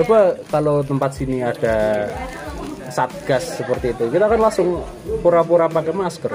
Coba 0.00 0.36
kalau 0.48 0.80
tempat 0.80 1.10
sini 1.16 1.44
ada 1.44 2.08
satgas 2.90 3.62
seperti 3.62 3.94
itu 3.94 4.04
kita 4.10 4.26
kan 4.26 4.40
langsung 4.40 4.82
pura-pura 5.22 5.70
pakai 5.70 5.94
masker. 5.94 6.32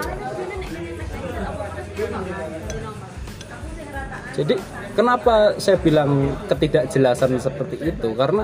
Jadi 4.35 4.55
kenapa 4.95 5.55
saya 5.59 5.79
bilang 5.79 6.35
ketidakjelasan 6.47 7.39
seperti 7.39 7.79
itu? 7.79 8.11
Karena 8.15 8.43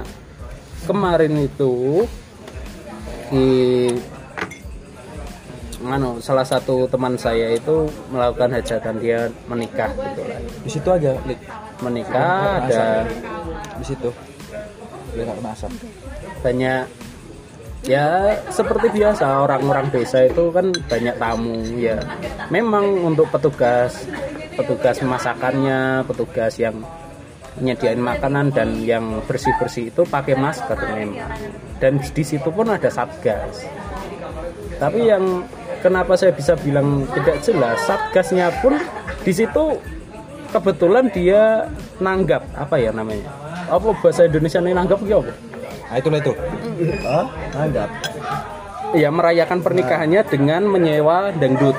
kemarin 0.87 1.35
itu 1.39 2.03
di 3.31 3.47
Anu, 5.81 6.21
salah 6.21 6.45
satu 6.45 6.85
teman 6.85 7.17
saya 7.17 7.57
itu 7.57 7.89
melakukan 8.13 8.53
hajatan 8.53 8.95
dia 9.01 9.29
menikah 9.49 9.89
gitu 9.89 10.21
lah. 10.27 10.39
di 10.39 10.69
situ 10.69 10.89
aja. 10.91 11.11
Menikah 11.81 12.61
ada 12.69 12.85
di 13.81 13.85
situ 13.85 14.09
biar 15.11 15.27
nggak 15.27 15.37
kena 15.43 15.51
asap 15.51 15.71
banyak 16.39 16.83
ya 17.83 18.37
seperti 18.53 18.87
biasa 18.93 19.25
orang-orang 19.43 19.89
desa 19.91 20.23
itu 20.23 20.53
kan 20.53 20.71
banyak 20.87 21.15
tamu 21.17 21.59
ya. 21.75 21.97
Memang 22.53 22.85
untuk 23.03 23.27
petugas 23.33 24.05
petugas 24.55 25.01
masakannya, 25.01 26.05
petugas 26.05 26.55
yang 26.61 26.77
menyediain 27.59 27.99
makanan 27.99 28.53
dan 28.55 28.79
yang 28.87 29.19
bersih-bersih 29.27 29.91
itu 29.91 30.01
pakai 30.07 30.37
masker 30.39 30.77
memang. 30.95 31.27
Dan 31.81 31.99
di 31.99 32.23
situ 32.23 32.47
pun 32.53 32.71
ada 32.71 32.87
satgas. 32.87 33.67
Tapi 34.79 35.11
yang 35.11 35.43
kenapa 35.81 36.15
saya 36.15 36.31
bisa 36.31 36.55
bilang 36.55 37.09
tidak 37.11 37.41
jelas, 37.43 37.77
satgasnya 37.89 38.53
pun 38.61 38.77
di 39.25 39.33
situ 39.33 39.81
kebetulan 40.53 41.09
dia 41.09 41.67
nanggap 41.99 42.45
apa 42.55 42.77
ya 42.77 42.93
namanya? 42.93 43.27
Apa 43.67 43.91
bahasa 43.97 44.29
Indonesia 44.29 44.61
ini 44.61 44.71
nanggap 44.77 45.01
ya 45.03 45.19
apa? 45.19 45.33
nah 45.91 45.99
itulah 45.99 46.23
itu 46.23 46.31
oh 47.03 47.27
anggap 47.51 47.91
ya 48.95 49.11
merayakan 49.11 49.59
pernikahannya 49.63 50.21
dengan 50.27 50.67
menyewa 50.67 51.31
dangdut. 51.35 51.75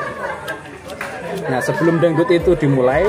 Nah 1.48 1.60
sebelum 1.60 2.00
dangdut 2.00 2.28
itu 2.32 2.56
dimulai, 2.56 3.04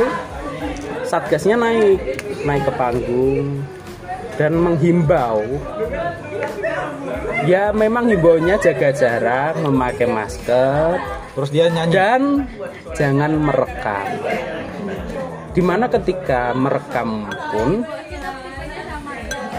satgasnya 1.08 1.56
naik, 1.56 2.00
naik 2.44 2.64
ke 2.68 2.74
panggung 2.76 3.64
dan 4.36 4.52
menghimbau. 4.56 5.44
Ya 7.44 7.76
memang 7.76 8.08
himbaunya 8.08 8.56
jaga 8.56 8.96
jarak, 8.96 9.60
memakai 9.60 10.08
masker, 10.08 10.96
terus 11.36 11.50
dia 11.52 11.68
nyanyi. 11.68 11.92
dan 11.92 12.22
jangan 12.96 13.32
merekam. 13.36 14.08
Di 15.52 15.60
mana 15.60 15.92
ketika 15.92 16.56
merekam 16.56 17.28
pun 17.52 17.84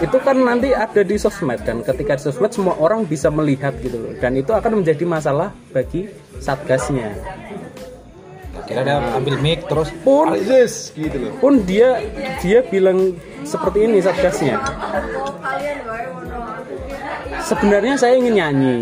itu 0.03 0.17
kan 0.19 0.35
nanti 0.35 0.75
ada 0.75 1.07
di 1.07 1.15
sosmed 1.15 1.63
dan 1.63 1.79
ketika 1.85 2.19
di 2.19 2.27
sosmed 2.27 2.51
semua 2.51 2.75
orang 2.81 3.05
bisa 3.05 3.29
melihat 3.29 3.77
gitu 3.79 4.01
loh. 4.01 4.13
Dan 4.17 4.33
itu 4.33 4.51
akan 4.51 4.81
menjadi 4.81 5.05
masalah 5.05 5.53
bagi 5.69 6.09
satgasnya. 6.41 7.13
Kira 8.65 8.81
dia 8.81 8.97
ambil 9.13 9.37
mic 9.45 9.69
terus 9.69 9.93
pun 10.01 10.33
gitu 10.33 11.17
loh. 11.21 11.37
pun 11.37 11.61
dia 11.69 12.01
dia 12.41 12.65
bilang 12.65 13.13
seperti 13.45 13.85
ini 13.85 14.01
satgasnya 14.01 14.57
sebenarnya 17.45 17.95
saya 17.95 18.17
ingin 18.17 18.33
nyanyi. 18.41 18.77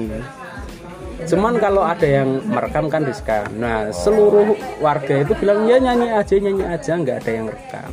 Cuman 1.24 1.56
kalau 1.56 1.88
ada 1.88 2.04
yang 2.04 2.44
merekam 2.44 2.92
kan 2.92 3.08
riskan 3.08 3.48
nah 3.56 3.88
seluruh 3.96 4.60
warga 4.84 5.24
itu 5.24 5.32
bilang 5.40 5.64
ya 5.68 5.80
nyanyi 5.80 6.12
aja 6.12 6.36
nyanyi 6.36 6.64
aja. 6.68 6.92
Nggak 7.00 7.18
ada 7.24 7.32
yang 7.32 7.46
rekam 7.52 7.92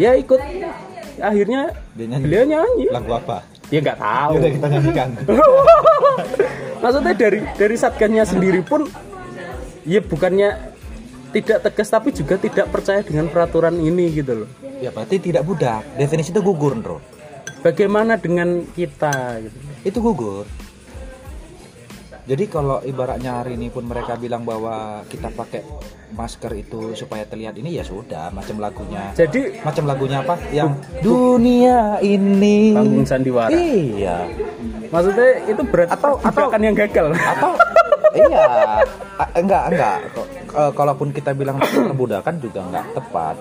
ya 0.00 0.10
ikut. 0.18 0.40
Akhirnya 1.14 1.70
Dia 1.94 2.06
nyanyi. 2.10 2.24
beliau 2.26 2.44
nyanyi. 2.44 2.84
Lagu 2.90 3.10
apa? 3.14 3.46
Ya 3.70 3.78
nggak 3.80 3.98
tahu. 4.02 4.32
Udah 4.42 4.50
kita 4.50 4.66
nyanyikan. 4.66 5.08
Maksudnya 6.82 7.14
dari 7.16 7.38
dari 7.54 7.76
satgasnya 7.78 8.24
sendiri 8.26 8.60
pun 8.60 8.90
ya 9.86 10.02
bukannya 10.02 10.74
tidak 11.32 11.58
tegas 11.70 11.88
tapi 11.90 12.12
juga 12.12 12.34
tidak 12.36 12.66
percaya 12.68 13.00
dengan 13.00 13.30
peraturan 13.30 13.78
ini 13.78 14.10
gitu 14.10 14.44
loh. 14.44 14.50
Ya 14.82 14.90
berarti 14.90 15.16
tidak 15.22 15.46
budak. 15.46 15.80
Definisi 15.96 16.34
itu 16.34 16.42
gugur 16.44 16.76
bro 16.76 17.13
bagaimana 17.64 18.20
dengan 18.20 18.68
kita 18.76 19.40
gitu? 19.40 19.56
Itu 19.82 19.98
gugur. 20.04 20.44
Jadi 22.24 22.48
kalau 22.48 22.80
ibaratnya 22.80 23.44
hari 23.44 23.52
ini 23.60 23.68
pun 23.68 23.84
mereka 23.84 24.16
bilang 24.16 24.48
bahwa 24.48 25.04
kita 25.12 25.28
pakai 25.28 25.60
masker 26.16 26.56
itu 26.56 26.96
supaya 26.96 27.28
terlihat 27.28 27.52
ini 27.60 27.76
ya 27.76 27.84
sudah 27.84 28.32
macam 28.32 28.64
lagunya. 28.64 29.12
Jadi 29.12 29.60
macam 29.60 29.84
lagunya 29.84 30.24
apa? 30.24 30.40
Yang 30.48 30.72
dunia 31.04 32.00
ini. 32.00 32.72
Panggung 32.72 33.04
sandiwara. 33.04 33.52
Iya. 33.52 34.24
Maksudnya 34.88 35.28
itu 35.44 35.62
berat 35.68 35.92
Atau- 35.92 36.16
atau 36.24 36.48
atau- 36.48 36.64
yang 36.64 36.72
gagal. 36.72 37.12
atau 37.12 37.52
iya. 38.16 38.44
A- 39.20 39.32
enggak 39.36 39.64
enggak. 39.76 39.98
Eh, 40.54 40.72
kalaupun 40.72 41.12
kita 41.12 41.36
bilang 41.36 41.60
perbudakan 41.60 42.40
juga 42.40 42.64
enggak 42.64 42.86
tepat. 42.96 43.36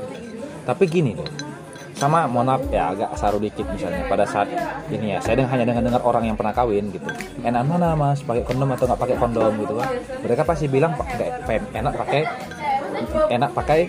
Tapi 0.68 0.84
gini 0.92 1.16
loh 1.16 1.53
sama 1.94 2.26
mohon 2.26 2.50
maaf 2.50 2.64
ya 2.74 2.92
agak 2.92 3.10
saru 3.16 3.38
dikit 3.38 3.66
misalnya. 3.70 4.04
Pada 4.10 4.26
saat 4.26 4.50
ini 4.90 5.14
ya 5.16 5.20
saya 5.22 5.46
hanya 5.46 5.64
dengar 5.64 5.84
dengar 5.86 6.02
orang 6.02 6.24
yang 6.28 6.38
pernah 6.38 6.54
kawin 6.54 6.90
gitu. 6.90 7.08
Enak 7.46 7.62
mana 7.70 7.94
mas? 7.94 8.20
Pakai 8.26 8.44
kondom 8.44 8.70
atau 8.74 8.86
nggak 8.90 9.02
pakai 9.02 9.18
kondom 9.18 9.52
gitu 9.62 9.74
kan? 9.78 9.90
Mereka 10.26 10.42
pasti 10.44 10.66
bilang 10.68 10.92
pakai 10.98 11.28
enak 11.74 11.94
pakai 11.94 12.22
enak 13.30 13.52
pakai 13.54 13.80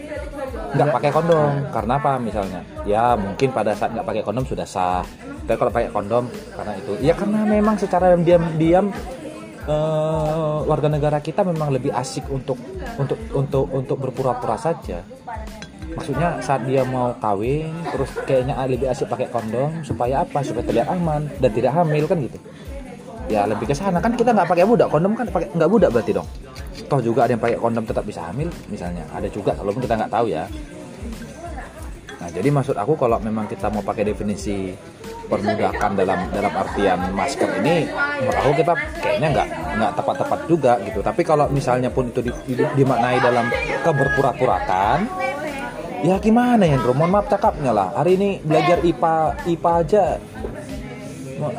nggak 0.75 0.89
pakai 0.93 1.11
kondom. 1.11 1.53
Karena 1.73 1.93
apa 1.97 2.13
misalnya? 2.21 2.61
Ya 2.85 3.17
mungkin 3.17 3.49
pada 3.51 3.73
saat 3.73 3.97
nggak 3.97 4.07
pakai 4.07 4.23
kondom 4.23 4.45
sudah 4.45 4.69
sah. 4.69 5.05
Tapi 5.45 5.57
kalau 5.57 5.73
pakai 5.73 5.91
kondom 5.93 6.25
karena 6.55 6.73
itu. 6.77 6.93
Ya 7.01 7.13
karena 7.17 7.41
memang 7.45 7.77
secara 7.81 8.13
diam-diam 8.17 8.93
eh, 9.65 10.59
warga 10.69 10.89
negara 10.93 11.19
kita 11.25 11.41
memang 11.45 11.73
lebih 11.73 11.93
asik 11.93 12.29
untuk 12.29 12.61
untuk 13.01 13.19
untuk 13.33 13.65
untuk 13.73 13.97
berpura-pura 13.97 14.61
saja 14.61 15.01
maksudnya 15.95 16.39
saat 16.43 16.67
dia 16.67 16.83
mau 16.83 17.15
kawin 17.19 17.71
terus 17.91 18.11
kayaknya 18.27 18.55
lebih 18.67 18.91
asik 18.91 19.07
pakai 19.09 19.31
kondom 19.31 19.83
supaya 19.87 20.27
apa? 20.27 20.43
Supaya 20.43 20.67
terlihat 20.67 20.89
aman 20.91 21.31
dan 21.39 21.51
tidak 21.55 21.73
hamil 21.75 22.05
kan 22.05 22.19
gitu. 22.21 22.39
Ya 23.31 23.49
lebih 23.49 23.65
ke 23.65 23.75
sana. 23.75 24.03
Kan 24.05 24.19
kita 24.19 24.37
nggak 24.37 24.51
pakai 24.51 24.69
budak. 24.69 24.93
Kondom 24.93 25.17
kan 25.17 25.25
pakai 25.31 25.49
nggak 25.55 25.71
budak 25.71 25.91
berarti 25.95 26.13
dong. 26.13 26.29
Toh 26.91 27.01
juga 27.01 27.25
ada 27.25 27.33
yang 27.33 27.43
pakai 27.43 27.57
kondom 27.57 27.85
tetap 27.89 28.05
bisa 28.05 28.21
hamil 28.29 28.53
misalnya. 28.69 29.09
Ada 29.15 29.33
juga 29.33 29.57
walaupun 29.57 29.81
kita 29.81 29.95
nggak 29.97 30.13
tahu 30.13 30.27
ya. 30.29 30.45
Nah 32.21 32.29
jadi 32.29 32.49
maksud 32.53 32.77
aku 32.77 32.93
kalau 33.01 33.17
memang 33.21 33.49
kita 33.49 33.73
mau 33.73 33.81
pakai 33.81 34.05
definisi 34.13 34.77
perbudakan 35.25 35.97
dalam 35.97 36.29
dalam 36.37 36.53
artian 36.53 37.01
masker 37.17 37.49
ini 37.65 37.89
menurut 38.21 38.39
aku 38.45 38.53
kita 38.61 38.73
kayaknya 39.01 39.29
nggak 39.33 39.49
nggak 39.81 39.93
tepat-tepat 39.97 40.41
juga 40.45 40.73
gitu. 40.85 41.01
Tapi 41.01 41.23
kalau 41.25 41.49
misalnya 41.49 41.89
pun 41.89 42.13
itu 42.13 42.21
di- 42.21 42.61
di- 42.61 42.73
dimaknai 42.77 43.25
dalam 43.25 43.49
keberpura-purakan 43.81 45.24
ya 46.05 46.17
gimana 46.21 46.63
ya 46.63 46.77
Bro? 46.77 46.93
mohon 46.93 47.11
maaf 47.11 47.27
cakapnya 47.27 47.73
lah. 47.73 47.89
Hari 47.97 48.13
ini 48.15 48.29
belajar 48.45 48.79
IPA 48.81 49.15
IPA 49.49 49.73
aja. 49.81 50.05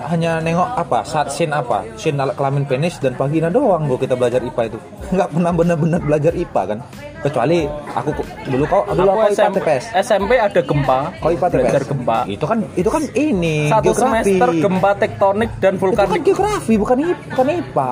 Hanya 0.08 0.40
nengok 0.40 0.72
apa 0.72 1.04
saat 1.04 1.30
scene 1.30 1.52
apa? 1.52 1.84
Scene 2.00 2.16
alat 2.16 2.40
kelamin 2.40 2.64
penis 2.64 2.96
dan 2.98 3.12
vagina 3.14 3.52
doang 3.52 3.86
gua 3.86 4.00
kita 4.00 4.16
belajar 4.16 4.40
IPA 4.40 4.72
itu. 4.72 4.80
Nggak 5.14 5.30
pernah 5.36 5.52
benar-benar 5.52 6.00
belajar 6.00 6.34
IPA 6.34 6.62
kan? 6.64 6.80
Kecuali 7.22 7.66
aku 7.92 8.10
dulu 8.48 8.64
kau 8.70 8.82
dulu 8.88 9.10
aku 9.10 9.20
aku 9.20 9.22
IPA 9.28 9.36
SMP, 9.36 9.58
TPS 9.60 9.84
SMP 10.00 10.32
ada 10.40 10.62
gempa. 10.62 11.00
Kau 11.20 11.30
IPA 11.30 11.48
TPS 11.50 11.58
belajar 11.60 11.82
gempa. 11.84 12.18
Itu 12.30 12.46
kan 12.46 12.58
itu 12.78 12.90
kan 12.90 13.04
ini 13.14 13.56
satu 13.68 13.92
geografi. 13.92 14.02
semester 14.32 14.50
gempa 14.62 14.92
tektonik 14.96 15.52
dan 15.60 15.74
itu 15.75 15.82
kan 15.92 16.08
vulkanik. 16.08 16.22
geografi 16.24 16.74
bukan 16.77 16.98
IPA 17.01 17.25
bukan 17.27 17.48
IPA 17.51 17.92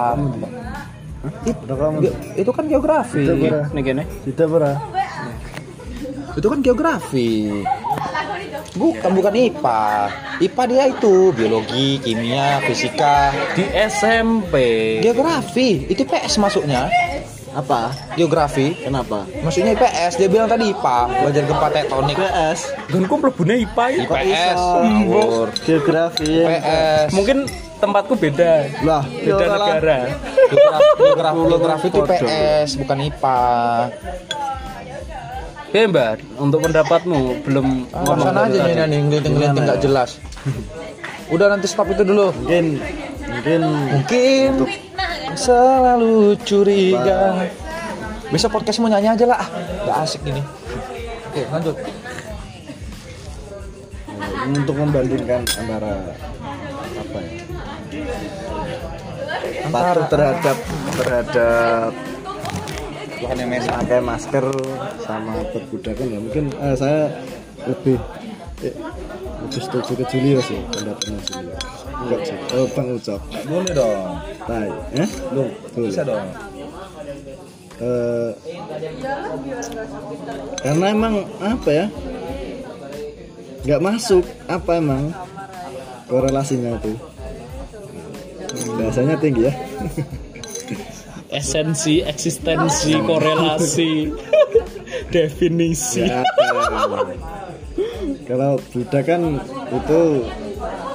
It- 2.03 2.19
itu 2.35 2.51
kan 2.51 2.67
geografi. 2.67 3.23
Itu 3.23 3.31
pernah. 3.39 3.67
gini. 3.79 4.03
Tidak 4.27 4.47
pernah. 4.47 4.75
Itu 6.37 6.47
kan 6.49 6.59
geografi. 6.61 7.63
Bukan 8.73 9.11
bukan 9.13 9.33
IPA 9.37 9.85
IPA 10.41 10.63
dia 10.65 10.83
itu 10.89 11.29
biologi 11.35 12.01
kimia 12.01 12.57
fisika. 12.65 13.29
Di 13.53 13.69
SMP 13.85 14.53
geografi. 15.05 15.85
Itu 15.85 16.05
PS 16.09 16.41
masuknya. 16.41 16.89
Apa? 17.53 17.93
geografi. 18.17 18.73
Kenapa? 18.81 19.29
maksudnya 19.45 19.77
IPS 19.77 20.17
dia 20.17 20.25
bilang 20.25 20.49
tadi 20.49 20.73
IPA 20.73 20.99
belajar 21.21 21.43
gempa 21.45 21.67
tektonik 21.69 22.17
PS, 22.17 22.59
dan 22.89 23.01
kok 23.05 23.17
mlebune 23.21 23.55
IPA 23.61 23.85
ya? 23.93 24.01
IPS 24.09 24.59
geografi. 25.61 26.33
IPS 26.41 27.09
mungkin 27.13 27.37
tempatku 27.77 28.17
beda. 28.17 28.73
Lah, 28.81 29.05
beda 29.05 29.45
negara. 29.53 29.99
Geografi 30.49 30.97
geografi, 30.97 31.41
geografi 31.45 31.87
itu. 31.93 31.99
IPS 32.01 32.69
bukan 32.81 32.97
IPA 33.05 33.37
ya 35.73 35.89
mbak. 35.89 36.21
Untuk 36.37 36.61
pendapatmu 36.61 37.41
belum 37.43 37.67
ngomong 37.89 38.29
Ngomong 38.29 38.45
aja 38.47 38.59
tadi. 38.61 38.77
nih 38.77 38.85
nih 38.87 38.99
ngeliatin-ngeliatin 39.09 39.57
Gimana 39.57 39.67
nggak 39.67 39.79
jelas. 39.81 40.09
Udah 41.33 41.49
nanti 41.49 41.65
stop 41.65 41.89
itu 41.89 42.05
dulu. 42.05 42.29
Mungkin 42.31 42.77
mungkin 43.25 43.59
mungkin 43.91 44.49
selalu 45.33 46.37
curiga. 46.45 47.49
Bisa 48.29 48.49
podcast 48.49 48.79
mau 48.79 48.89
nyanyi 48.89 49.09
aja 49.13 49.25
lah. 49.25 49.37
Ah. 49.41 49.47
nggak 49.83 49.97
asik 50.07 50.21
gini 50.23 50.41
oke 51.33 51.41
lanjut. 51.49 51.73
Eh, 51.81 51.89
untuk 54.53 54.75
membandingkan 54.77 55.41
antara 55.57 56.13
apa 56.93 57.17
ya? 57.25 57.41
Patuh 59.73 60.05
terhadap 60.13 60.57
terhadap 60.93 61.89
pakai 63.27 63.99
masker 64.03 64.45
sama 65.03 65.33
perbudakan 65.51 66.07
ya. 66.07 66.19
Mungkin 66.19 66.45
eh, 66.55 66.75
saya 66.75 67.01
lebih 67.67 67.97
eh, 68.63 68.75
lebih 69.43 69.61
setuju 69.61 69.91
ke 70.03 70.05
Julio 70.11 70.39
sih 70.43 70.59
pendapatnya 70.71 71.19
Julio 71.27 71.55
enggak 72.03 72.21
sih. 72.27 72.37
Oh 72.55 72.67
Bang 72.75 72.87
Ucok 72.95 73.21
boleh 73.47 73.71
dong. 73.71 74.11
Tai 74.43 74.69
eh? 74.97 75.09
Lu 75.31 75.43
Boleh. 75.75 75.87
bisa 75.89 76.01
dong. 76.03 76.27
Eh, 77.83 78.31
karena 80.61 80.85
emang 80.91 81.15
apa 81.41 81.69
ya? 81.71 81.85
Nggak 83.63 83.81
masuk 83.81 84.23
apa 84.51 84.71
emang 84.79 85.03
korelasinya 86.11 86.75
itu? 86.79 86.93
Bahasanya 88.73 89.15
tinggi 89.17 89.49
ya 89.49 89.53
esensi 91.33 91.99
eksistensi 91.99 92.93
korelasi 93.01 94.13
definisi. 95.15 96.05
Nggak 96.05 96.23
ada. 96.23 97.15
kalau 98.23 98.55
budak 98.71 99.03
kan 99.03 99.21
itu 99.73 100.01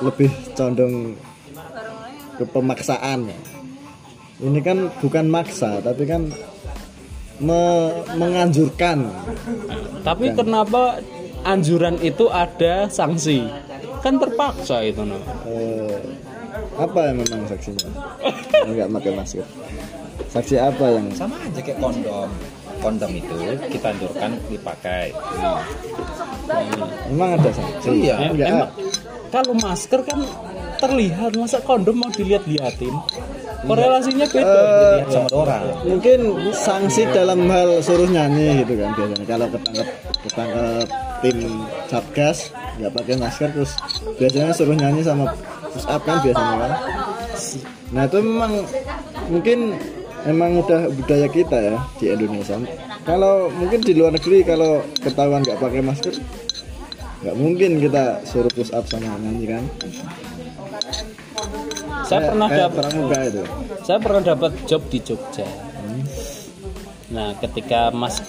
lebih 0.01 0.31
condong 0.55 1.18
ke 2.38 2.44
pemaksaan 2.46 3.29
ini 4.38 4.61
kan 4.62 4.87
bukan 5.03 5.27
maksa 5.27 5.83
tapi 5.83 6.07
kan 6.07 6.31
me- 7.42 8.07
menganjurkan. 8.14 9.11
Tapi 10.07 10.31
kenapa 10.33 11.03
anjuran 11.42 11.98
itu 11.98 12.31
ada 12.31 12.87
sanksi? 12.87 13.42
Kan 13.98 14.22
terpaksa 14.22 14.87
itu 14.87 15.03
no. 15.03 15.18
Eh, 15.51 15.98
apa 16.79 17.11
yang 17.11 17.27
memang 17.27 17.51
saksinya? 17.51 17.90
Nggak 18.62 18.88
pakai 18.94 19.12
masker 19.18 19.46
saksi 20.29 20.57
apa 20.57 20.85
yang 20.93 21.07
sama 21.12 21.37
aja 21.41 21.61
kayak 21.61 21.79
kondom. 21.79 22.31
Kondom 22.79 23.11
itu 23.11 23.37
kita 23.69 23.91
anjurkan 23.91 24.31
dipakai. 24.47 25.11
Memang 27.11 27.31
ada 27.37 27.51
saksi? 27.51 27.88
Iya, 27.91 28.14
Em- 28.21 28.35
Nggak 28.37 28.49
emang. 28.49 28.71
kalau 29.29 29.53
masker 29.55 30.01
kan 30.03 30.21
terlihat 30.79 31.33
masa 31.35 31.59
kondom 31.61 31.99
mau 31.99 32.09
dilihat-lihatin 32.09 32.95
korelasinya 33.61 34.27
beda. 34.31 34.47
Dilihat 34.55 35.09
sama 35.11 35.29
orang. 35.35 35.62
mungkin 35.83 36.19
sanksi 36.55 37.03
dalam 37.11 37.51
hal 37.51 37.83
suruh 37.83 38.07
nyanyi 38.07 38.62
gitu 38.62 38.79
kan 38.79 38.95
biasanya. 38.95 39.27
Kalau 39.27 39.47
ketangkep 39.51 39.88
ketangkep 40.23 40.87
tim 41.19 41.38
satgas 41.91 42.38
nggak 42.79 42.93
pakai 42.95 43.14
masker 43.19 43.49
terus 43.51 43.73
biasanya 44.17 44.55
suruh 44.55 44.77
nyanyi 44.79 45.03
sama 45.03 45.35
push 45.67 45.88
up 45.91 46.01
kan 46.07 46.23
biasanya. 46.23 46.55
Kan 46.55 46.73
nah 47.88 48.03
itu 48.05 48.19
memang 48.21 48.53
mungkin 49.27 49.59
emang 50.29 50.61
udah 50.61 50.93
budaya 50.93 51.27
kita 51.27 51.57
ya 51.57 51.77
di 51.97 52.12
Indonesia. 52.12 52.61
Kalau 53.03 53.49
mungkin 53.49 53.81
di 53.81 53.97
luar 53.97 54.12
negeri 54.12 54.45
kalau 54.45 54.85
ketahuan 55.01 55.41
nggak 55.41 55.59
pakai 55.59 55.81
masker 55.81 56.14
nggak 57.19 57.35
mungkin 57.35 57.83
kita 57.83 58.23
suruh 58.23 58.53
push 58.53 58.71
up 58.71 58.85
sama 58.87 59.17
nyanyi 59.19 59.59
kan? 59.59 59.64
Saya 62.05 62.21
Kayak- 62.21 62.31
pernah 62.31 62.49
dapat 62.49 62.85
itu. 63.27 63.43
saya 63.83 63.99
pernah 63.99 64.23
dapat 64.23 64.53
job 64.69 64.83
di 64.87 64.99
Jogja. 65.03 65.47
Nah 67.09 67.33
ketika 67.41 67.88
mas 67.91 68.21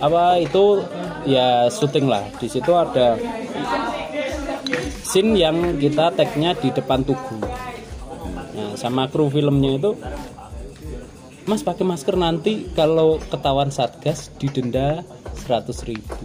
apa 0.00 0.40
itu? 0.40 0.80
Ya 1.24 1.72
syuting 1.72 2.04
lah. 2.04 2.20
Di 2.36 2.52
situ 2.52 2.68
ada 2.68 3.16
scene 5.00 5.32
yang 5.40 5.80
kita 5.80 6.12
tagnya 6.12 6.52
di 6.52 6.68
depan 6.68 7.00
tugu. 7.00 7.40
Nah 8.52 8.76
sama 8.76 9.08
kru 9.08 9.32
filmnya 9.32 9.80
itu 9.80 9.96
Mas 11.44 11.60
pakai 11.60 11.84
masker 11.84 12.16
nanti 12.16 12.72
kalau 12.72 13.20
ketahuan 13.28 13.68
satgas 13.68 14.32
didenda 14.40 15.04
100.000 15.44 15.92
ribu. 15.92 16.24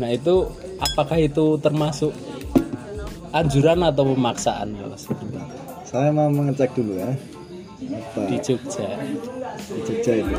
Nah 0.00 0.10
itu 0.10 0.50
apakah 0.82 1.22
itu 1.22 1.54
termasuk 1.62 2.10
anjuran 3.30 3.86
atau 3.86 4.10
pemaksaan 4.10 4.74
Mas? 4.74 5.06
Saya 5.86 6.10
mau 6.10 6.26
mengecek 6.26 6.74
dulu 6.74 6.98
ya. 6.98 7.14
Apa 7.90 8.26
di 8.26 8.36
Jogja? 8.42 8.86
di 9.70 9.80
Jogja 9.86 10.12
itu? 10.18 10.34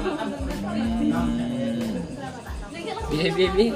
Piye 3.11 3.27
piye 3.31 3.49
piye. 3.55 3.71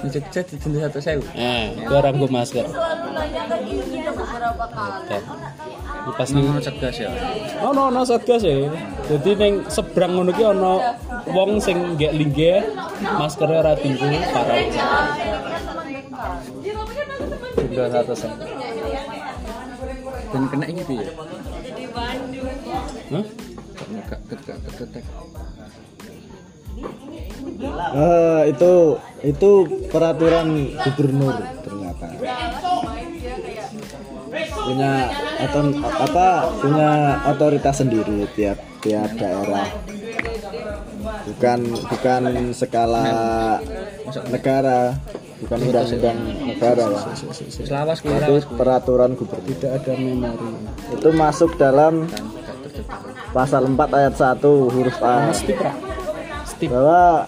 Di 0.00 0.08
Jogja 0.08 0.40
didenda 0.44 0.88
satu 0.88 1.00
sewu. 1.04 1.24
Eh, 1.36 1.84
itu 1.84 1.92
orang 1.92 2.16
gue 2.16 2.30
masker. 2.32 2.64
Dan, 2.64 3.62
ini 3.68 4.00
pas 6.16 6.28
nih, 6.32 6.42
Ngono 6.42 6.60
cegas 6.60 6.96
ya. 6.96 7.10
oh 7.64 7.72
no 7.76 7.92
no 7.92 8.00
satgas 8.02 8.42
ya. 8.42 8.68
Jadi 9.10 9.30
neng 9.36 9.54
seberang 9.68 10.16
ngono 10.16 10.30
ki 10.32 10.44
ono 10.44 10.74
wong 11.30 11.60
sing 11.60 11.98
gak 12.00 12.14
linggih 12.16 12.62
maskernya 13.18 13.60
ora 13.60 13.72
tinggu 13.76 14.08
parah. 14.32 14.56
Denda 17.56 17.84
satu 17.90 18.14
sen. 18.16 18.32
Dan 20.30 20.42
kena 20.46 20.64
iki 20.70 20.82
piye? 20.86 21.06
Hah? 23.10 23.24
Gak 24.08 24.20
ketek. 24.78 25.04
Eh, 27.90 28.42
itu 28.54 28.72
itu 29.20 29.50
peraturan 29.90 30.48
gubernur 30.80 31.34
ternyata 31.60 32.06
punya 34.66 34.92
atau 35.40 35.62
apa 35.80 36.26
punya 36.60 36.90
otoritas 37.28 37.80
sendiri 37.80 38.28
tiap 38.36 38.58
tiap 38.84 39.10
daerah. 39.16 39.68
Bukan 41.26 41.58
bukan 41.88 42.22
skala 42.52 43.06
negara 44.28 44.96
bukan 45.40 45.58
undang-undang 45.64 46.18
negara. 46.44 46.86
Selawas 47.48 47.98
kuwi 48.04 48.16
itu 48.20 48.34
peraturan 48.54 49.16
gubernur. 49.16 49.48
Tidak 49.48 49.72
ada 49.72 49.92
memori. 49.96 50.48
itu 50.90 51.08
masuk 51.16 51.56
dalam 51.56 52.04
pasal 53.32 53.64
4 53.64 53.98
ayat 53.98 54.14
1 54.16 54.44
huruf 54.44 54.98
A. 55.00 55.32
Bahwa 56.60 57.24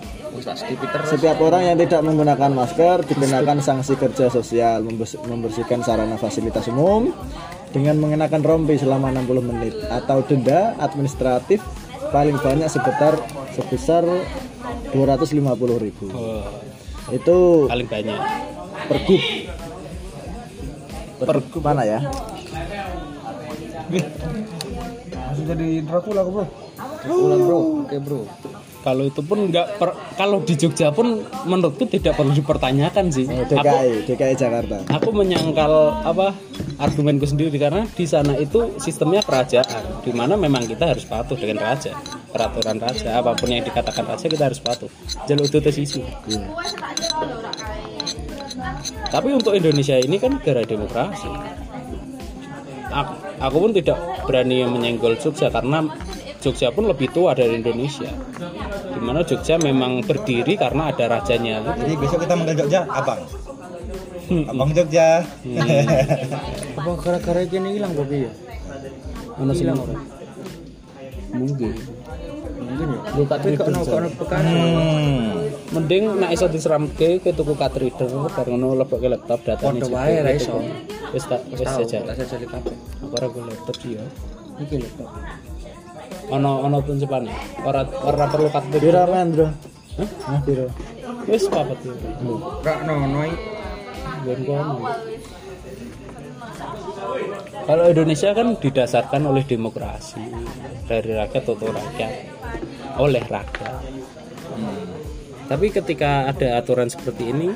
Setiap 1.07 1.39
orang 1.39 1.63
yang 1.71 1.77
tidak 1.79 2.03
menggunakan 2.03 2.51
masker 2.51 3.07
dikenakan 3.07 3.63
sanksi 3.63 3.95
kerja 3.95 4.27
sosial 4.27 4.83
members- 4.83 5.19
membersihkan 5.23 5.81
sarana 5.81 6.19
fasilitas 6.19 6.67
umum 6.67 7.15
dengan 7.71 7.97
mengenakan 8.03 8.43
rompi 8.43 8.77
selama 8.77 9.15
60 9.15 9.39
menit 9.41 9.75
atau 9.87 10.21
denda 10.27 10.75
administratif 10.77 11.63
paling 12.11 12.37
banyak 12.37 12.67
sebesar 12.67 13.17
sebesar 13.55 14.05
250.000 14.93 15.79
ribu. 15.79 16.07
Oh, 16.13 16.45
Itu 17.09 17.67
paling 17.71 17.89
banyak. 17.89 18.19
pergub. 18.91 19.23
Pergub 21.23 21.63
mana 21.63 21.83
ya? 21.87 22.01
Langsung 25.13 25.47
jadi 25.49 25.69
Dracula 25.87 26.21
aku, 26.21 26.31
Bro. 26.31 26.45
Dracula, 27.03 27.35
Bro. 27.39 27.59
Oke, 27.87 27.97
Bro. 28.03 28.21
Kalau 28.83 29.07
itu 29.07 29.23
pun 29.23 29.47
nggak 29.47 29.79
per- 29.79 29.95
kalau 30.15 30.43
di 30.43 30.55
Jogja 30.55 30.91
pun 30.91 31.23
menurutku 31.47 31.87
tidak 31.87 32.19
perlu 32.19 32.35
dipertanyakan 32.35 33.09
sih. 33.09 33.31
Oh, 33.31 33.47
Aku 33.47 33.55
DKI, 33.55 33.93
DKI 34.11 34.35
Jakarta. 34.35 34.77
aku 34.91 35.09
menyangkal 35.15 35.73
apa 36.03 36.35
argumenku 36.77 37.23
sendiri 37.25 37.55
karena 37.55 37.87
di 37.87 38.05
sana 38.05 38.35
itu 38.35 38.75
sistemnya 38.77 39.23
kerajaan 39.23 40.03
di 40.03 40.11
mana 40.11 40.35
memang 40.35 40.67
kita 40.67 40.91
harus 40.91 41.07
patuh 41.07 41.39
dengan 41.39 41.63
raja 41.63 41.95
peraturan 42.29 42.83
raja 42.83 43.23
apa 43.23 43.39
pun 43.39 43.47
yang 43.47 43.63
dikatakan 43.63 44.03
raja 44.03 44.27
kita 44.27 44.51
harus 44.51 44.59
patuh 44.59 44.91
jalur 45.25 45.47
itu 45.47 45.63
tes 45.63 45.79
isu 45.79 46.03
tapi 49.09 49.29
untuk 49.31 49.53
Indonesia 49.53 49.95
ini 49.95 50.17
kan 50.17 50.41
negara 50.41 50.65
demokrasi 50.65 51.31
aku, 52.91 53.13
aku 53.39 53.57
pun 53.61 53.71
tidak 53.71 53.99
berani 54.25 54.65
menyenggol 54.65 55.15
Jogja 55.17 55.49
karena 55.49 55.87
Jogja 56.43 56.69
pun 56.69 56.85
lebih 56.85 57.09
tua 57.09 57.33
dari 57.33 57.55
Indonesia 57.55 58.11
di 58.89 58.99
mana 58.99 59.23
Jogja 59.23 59.57
memang 59.57 60.03
berdiri 60.03 60.55
karena 60.55 60.91
ada 60.91 61.07
rajanya 61.09 61.63
Jadi 61.73 61.93
besok 61.95 62.19
kita 62.21 62.35
manggil 62.35 62.59
Jogja, 62.59 62.83
abang. 62.85 63.23
Abang 64.45 64.71
Jogja. 64.73 65.23
Apa 66.79 66.91
gara-gara 66.99 67.41
kene 67.45 67.71
ilang 67.73 67.93
kok 67.93 68.07
piye? 68.07 68.27
Ono 69.39 69.53
sing- 69.53 69.71
Ilang 69.71 69.79
ora? 69.79 69.95
mungkin 71.33 71.73
Mungkin 72.59 72.89
ya. 72.89 73.01
Lu 73.15 73.23
kok 73.25 73.39
kok 73.41 73.69
bekas. 74.19 74.43
Hmm. 74.43 75.49
mending 75.73 76.05
nek 76.19 76.31
iso 76.31 76.45
diseramke 76.47 77.17
ke 77.19 77.33
tuku 77.33 77.57
card 77.57 77.73
reader 77.77 78.05
bar 78.29 78.45
ngono 78.45 78.77
lebokke 78.77 79.09
laptop 79.09 79.41
datane 79.41 79.81
Padha 79.81 79.89
wae 79.89 80.21
ra 80.21 80.31
iso. 80.31 80.61
wis 81.13 81.25
tak 81.25 81.41
wis 81.49 81.65
saja 81.65 82.05
tak 82.05 82.21
jajali 82.21 82.45
kabeh. 82.45 82.77
aku 83.01 83.15
ora 83.15 83.27
go 83.27 83.41
laptop 83.43 83.77
sih 83.79 83.97
ya 83.97 84.05
Iki 84.61 84.77
laptop. 84.79 85.09
Ono 86.31 86.63
ono 86.63 86.79
tuncupane 86.85 87.33
ora 87.67 87.83
ora 87.83 88.25
perlu 88.31 88.49
card 88.53 88.71
reader 88.71 88.83
Biro 88.83 89.03
Mendro. 89.11 89.47
Hah? 89.93 90.09
Nah, 90.29 90.41
biro. 90.47 90.67
wis 91.29 91.47
papat 91.51 91.79
ya 91.85 91.95
Rak 92.63 92.79
nono 92.87 93.21
iki. 93.27 93.39
Ben 94.23 94.41
kono. 94.47 94.77
Kalau 97.63 97.85
Indonesia 97.91 98.31
kan 98.35 98.49
didasarkan 98.59 99.23
oleh 99.27 99.45
demokrasi 99.47 100.23
dari 100.87 101.11
rakyat 101.15 101.45
untuk 101.47 101.71
rakyat 101.71 102.13
oleh 102.99 103.23
rakyat. 103.23 103.75
Tapi 105.47 105.67
ketika 105.69 106.31
ada 106.33 106.59
aturan 106.59 106.89
seperti 106.89 107.35
ini, 107.35 107.49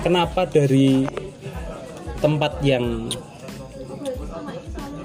kenapa 0.00 0.48
dari 0.48 1.04
tempat 2.18 2.62
yang 2.64 3.10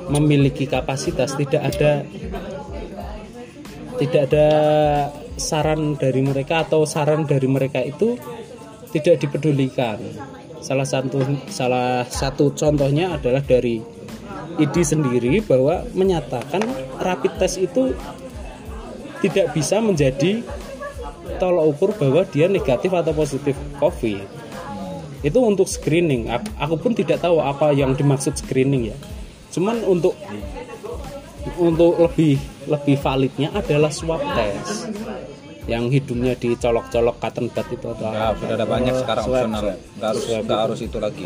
memiliki 0.07 0.65
kapasitas 0.65 1.33
tidak 1.33 1.61
ada 1.73 2.05
tidak 3.95 4.21
ada 4.31 4.47
saran 5.35 5.95
dari 5.95 6.19
mereka 6.19 6.67
atau 6.67 6.83
saran 6.83 7.23
dari 7.23 7.47
mereka 7.47 7.79
itu 7.79 8.19
tidak 8.91 9.23
dipedulikan. 9.23 9.99
Salah 10.59 10.87
satu 10.87 11.19
salah 11.51 12.03
satu 12.07 12.51
contohnya 12.55 13.15
adalah 13.15 13.43
dari 13.43 13.79
ID 14.55 14.75
sendiri 14.83 15.43
bahwa 15.43 15.83
menyatakan 15.91 16.63
rapid 16.99 17.39
test 17.39 17.59
itu 17.59 17.91
tidak 19.19 19.51
bisa 19.51 19.83
menjadi 19.83 20.43
tolok 21.39 21.65
ukur 21.75 21.89
bahwa 21.99 22.21
dia 22.29 22.47
negatif 22.47 22.91
atau 22.91 23.11
positif 23.11 23.55
COVID. 23.79 24.23
Itu 25.25 25.39
untuk 25.41 25.65
screening. 25.65 26.29
Ak- 26.29 26.53
Aku 26.61 26.77
pun 26.77 26.93
tidak 26.93 27.19
tahu 27.19 27.41
apa 27.41 27.73
yang 27.73 27.97
dimaksud 27.97 28.37
screening 28.37 28.93
ya. 28.93 28.97
Cuman 29.55 29.79
untuk 29.87 30.13
untuk 31.55 31.95
lebih 32.03 32.35
lebih 32.67 32.95
validnya 32.99 33.55
adalah 33.55 33.87
swab 33.93 34.19
test 34.35 34.91
yang 35.65 35.87
hidungnya 35.89 36.35
dicolok-colok 36.37 37.17
cotton 37.17 37.47
bud 37.49 37.67
itu 37.73 37.85
atau 37.89 38.05
Ya, 38.11 38.35
apa. 38.35 38.37
sudah 38.37 38.55
ada 38.59 38.67
banyak 38.69 38.93
sekarang 39.01 39.25
swab, 39.25 39.35
opsional. 39.49 39.61
Nggak 39.97 40.09
harus 40.11 40.23
nggak 40.29 40.59
harus 40.67 40.79
itu 40.83 40.97
lagi. 40.99 41.25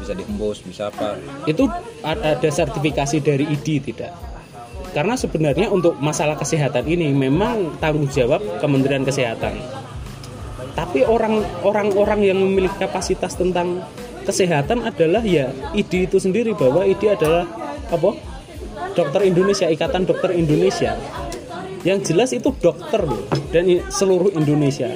Bisa 0.00 0.12
dihembus, 0.16 0.58
bisa 0.64 0.82
apa. 0.88 1.16
itu 1.44 1.64
ada 2.02 2.50
sertifikasi 2.50 3.20
dari 3.20 3.44
ID 3.46 3.84
tidak 3.92 4.12
karena 4.90 5.14
sebenarnya 5.14 5.70
untuk 5.70 5.94
masalah 6.02 6.34
kesehatan 6.34 6.82
ini 6.90 7.14
memang 7.14 7.78
tanggung 7.78 8.10
jawab 8.10 8.42
Kementerian 8.58 9.06
Kesehatan 9.06 9.54
tapi 10.74 11.06
orang 11.06 11.42
orang-orang 11.62 12.20
yang 12.26 12.38
memiliki 12.42 12.74
kapasitas 12.78 13.38
tentang 13.38 13.82
kesehatan 14.26 14.82
adalah 14.86 15.22
ya 15.22 15.50
ID 15.74 16.10
itu 16.10 16.18
sendiri 16.18 16.54
bahwa 16.58 16.82
ID 16.82 17.14
adalah 17.14 17.46
apa 17.90 18.10
dokter 18.94 19.20
Indonesia 19.26 19.66
Ikatan 19.66 20.06
Dokter 20.06 20.30
Indonesia 20.34 20.94
yang 21.82 22.00
jelas 22.04 22.30
itu 22.32 22.54
dokter 22.60 23.02
loh 23.02 23.24
dan 23.50 23.66
seluruh 23.88 24.32
Indonesia 24.36 24.90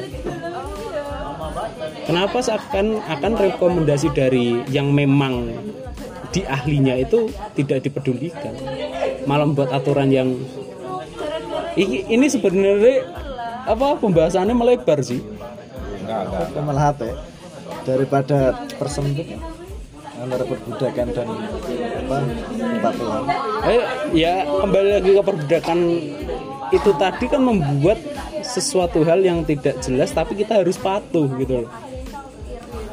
Kenapa 2.04 2.44
akan 2.44 3.00
akan 3.00 3.32
rekomendasi 3.32 4.12
dari 4.12 4.60
yang 4.68 4.92
memang 4.92 5.56
di 6.28 6.44
ahlinya 6.44 7.00
itu 7.00 7.32
tidak 7.56 7.80
dipedulikan, 7.80 8.52
malah 9.24 9.48
membuat 9.48 9.72
aturan 9.72 10.12
yang 10.12 10.36
ini, 11.80 12.04
ini 12.12 12.26
sebenarnya 12.28 13.08
apa 13.64 13.96
pembahasannya 13.96 14.52
melebar 14.52 15.00
sih. 15.00 15.24
Enggak, 16.04 16.20
enggak. 16.28 16.60
Malah 16.60 16.84
apa 16.92 17.02
ya? 17.08 17.16
Daripada 17.88 18.38
persempit 18.76 19.40
antara 20.20 20.44
perbudakan 20.44 21.08
dan 21.08 21.28
apa 22.04 22.18
kepatuhan. 22.52 23.22
Eh, 23.64 23.82
ya 24.12 24.44
kembali 24.44 24.90
lagi 25.00 25.10
ke 25.16 25.22
perbudakan 25.24 25.78
itu 26.68 26.90
tadi 27.00 27.24
kan 27.32 27.40
membuat 27.40 27.98
sesuatu 28.44 29.00
hal 29.08 29.24
yang 29.24 29.40
tidak 29.48 29.80
jelas 29.80 30.12
tapi 30.12 30.36
kita 30.36 30.60
harus 30.60 30.76
patuh 30.76 31.26
gitu 31.40 31.64
loh. 31.64 31.72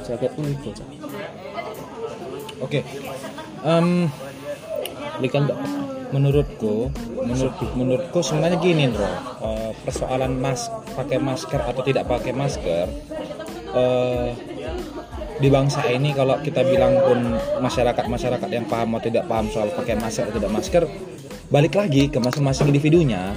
jaketmu 0.01 0.43
iku 0.57 0.69
Cak. 0.75 0.89
Oke. 2.63 2.79
Ini 5.21 5.27
kan 5.29 5.45
enggak 5.45 5.59
menurutku, 6.11 6.89
menurut 7.23 7.55
menurutku 7.77 8.19
sebenarnya 8.25 8.57
gini, 8.59 8.89
Bro. 8.89 9.05
Eh, 9.45 9.71
persoalan 9.85 10.35
mas 10.41 10.67
pakai 10.97 11.21
masker 11.21 11.61
atau 11.61 11.81
tidak 11.85 12.09
pakai 12.09 12.33
masker 12.35 12.87
eh 13.71 14.35
di 15.41 15.49
bangsa 15.49 15.81
ini 15.89 16.13
kalau 16.13 16.37
kita 16.37 16.61
bilang 16.61 17.01
pun 17.01 17.19
masyarakat 17.59 18.05
masyarakat 18.05 18.49
yang 18.53 18.69
paham 18.69 18.95
atau 18.95 19.09
tidak 19.09 19.25
paham 19.25 19.49
soal 19.49 19.73
pakai 19.73 19.97
masker 19.97 20.29
atau 20.29 20.37
tidak 20.37 20.53
masker 20.53 20.83
balik 21.51 21.73
lagi 21.75 22.07
ke 22.07 22.21
masing-masing 22.21 22.71
individunya. 22.71 23.35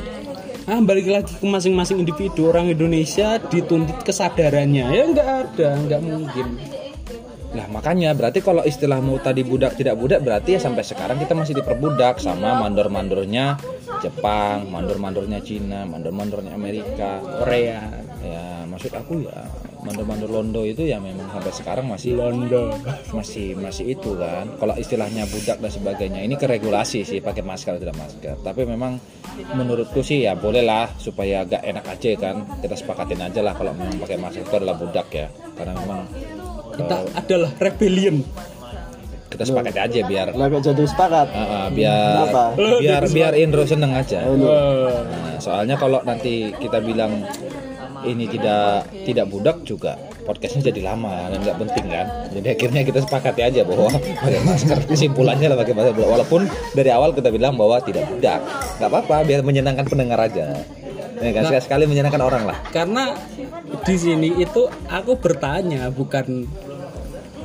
Ah 0.64 0.80
balik 0.80 1.10
lagi 1.10 1.32
ke 1.34 1.44
masing-masing 1.44 2.04
individu. 2.04 2.48
Orang 2.48 2.70
Indonesia 2.70 3.36
dituntut 3.42 4.04
kesadarannya. 4.06 4.86
Ya 4.92 5.02
nggak 5.08 5.28
ada 5.28 5.68
nggak 5.82 6.00
mungkin. 6.04 6.46
Lah 7.54 7.66
makanya 7.70 8.14
berarti 8.14 8.42
kalau 8.42 8.62
istilahmu 8.66 9.22
tadi 9.22 9.46
budak 9.46 9.78
tidak 9.78 9.98
budak 9.98 10.22
berarti 10.22 10.56
ya 10.56 10.60
sampai 10.62 10.82
sekarang 10.82 11.18
kita 11.22 11.34
masih 11.38 11.54
diperbudak 11.58 12.18
sama 12.18 12.58
mandor-mandornya 12.62 13.58
Jepang, 14.02 14.68
mandor-mandornya 14.68 15.38
Cina, 15.42 15.86
mandor-mandornya 15.86 16.54
Amerika. 16.54 17.22
Korea. 17.42 17.82
Ya 18.24 18.64
maksud 18.66 18.90
aku 18.94 19.26
ya 19.26 19.44
mandor-mandor 19.84 20.30
Londo 20.32 20.64
itu 20.64 20.88
ya 20.88 20.96
memang 20.96 21.28
sampai 21.28 21.52
sekarang 21.52 21.86
masih 21.86 22.16
Londo 22.16 22.72
masih 23.12 23.54
masih 23.60 23.94
itu 23.94 24.16
kan. 24.16 24.48
Kalau 24.56 24.74
istilahnya 24.74 25.28
budak 25.28 25.60
dan 25.60 25.70
sebagainya 25.70 26.20
ini 26.24 26.34
ke 26.40 26.48
regulasi 26.48 27.04
sih 27.04 27.20
pakai 27.20 27.44
masker 27.44 27.76
atau 27.76 27.82
tidak 27.84 27.98
masker. 28.00 28.34
Tapi 28.40 28.64
memang 28.64 28.96
menurutku 29.52 30.00
sih 30.00 30.24
ya 30.24 30.32
bolehlah 30.34 30.88
supaya 30.96 31.44
agak 31.44 31.60
enak 31.60 31.84
aja 31.84 32.10
kan. 32.16 32.36
Kita 32.64 32.74
sepakatin 32.74 33.20
aja 33.20 33.40
lah 33.44 33.52
kalau 33.52 33.76
memang 33.76 34.00
pakai 34.00 34.16
masker 34.16 34.42
itu 34.42 34.56
adalah 34.56 34.76
budak 34.80 35.08
ya. 35.12 35.28
Karena 35.54 35.72
memang 35.76 36.00
kita 36.74 36.96
adalah 37.14 37.50
rebellion 37.60 38.24
kita 39.34 39.50
sepakat 39.50 39.74
aja 39.74 40.00
biar 40.06 40.26
lah 40.30 40.46
jadi 40.62 40.86
sepakat 40.86 41.26
Ah, 41.34 41.42
ah, 41.42 41.66
biar 41.66 42.30
Kenapa? 42.30 42.44
biar 42.54 43.02
biar 43.10 43.32
Indro 43.34 43.66
seneng 43.66 43.90
aja. 43.90 44.22
Nah, 44.30 45.42
soalnya 45.42 45.74
kalau 45.74 45.98
nanti 46.06 46.54
kita 46.62 46.78
bilang 46.78 47.26
ini 48.04 48.24
tidak 48.28 48.88
tidak 49.04 49.26
budak 49.28 49.56
juga 49.64 49.96
podcastnya 50.24 50.72
jadi 50.72 50.80
lama 50.88 51.28
dan 51.30 51.38
nggak 51.44 51.58
penting 51.60 51.84
kan. 51.92 52.06
Jadi 52.32 52.48
akhirnya 52.48 52.80
kita 52.82 52.98
sepakati 53.04 53.40
aja 53.44 53.60
bahwa 53.62 53.92
pakai 53.92 54.40
masker. 54.42 54.78
Kesimpulannya 54.88 55.46
lah 55.52 55.58
pakai 55.60 55.74
masker. 55.76 55.94
Walaupun 56.00 56.48
dari 56.72 56.90
awal 56.90 57.12
kita 57.12 57.28
bilang 57.28 57.54
bahwa 57.60 57.78
tidak 57.84 58.08
budak, 58.08 58.40
nggak 58.80 58.88
apa-apa 58.88 59.16
biar 59.28 59.40
menyenangkan 59.44 59.84
pendengar 59.86 60.18
aja. 60.18 60.56
Ya, 61.14 61.30
kan? 61.30 61.46
sekali 61.46 61.62
sekali 61.62 61.84
menyenangkan 61.86 62.20
orang 62.26 62.42
lah. 62.42 62.58
karena 62.74 63.14
di 63.86 63.96
sini 63.96 64.34
itu 64.34 64.66
aku 64.90 65.14
bertanya 65.14 65.86
bukan 65.94 66.42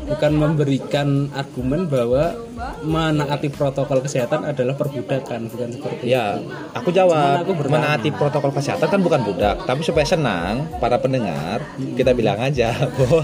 bukan 0.10 0.32
memberikan 0.34 1.30
argumen 1.38 1.86
bahwa 1.86 2.34
menaati 2.80 3.48
protokol 3.48 4.00
kesehatan 4.00 4.44
adalah 4.44 4.74
perbudakan 4.74 5.48
bukan 5.48 5.70
seperti 5.72 6.04
Ya, 6.06 6.36
itu. 6.36 6.50
aku 6.72 6.90
jawab. 6.90 7.44
Aku. 7.44 7.52
Menaati 7.66 8.10
protokol 8.10 8.52
kesehatan 8.52 8.88
kan 8.88 9.00
bukan 9.00 9.22
budak, 9.24 9.56
tapi 9.64 9.82
supaya 9.82 10.04
senang 10.04 10.68
para 10.78 10.96
pendengar, 10.96 11.60
kita 11.94 12.12
bilang 12.12 12.38
aja 12.38 12.72
bahwa, 12.98 13.22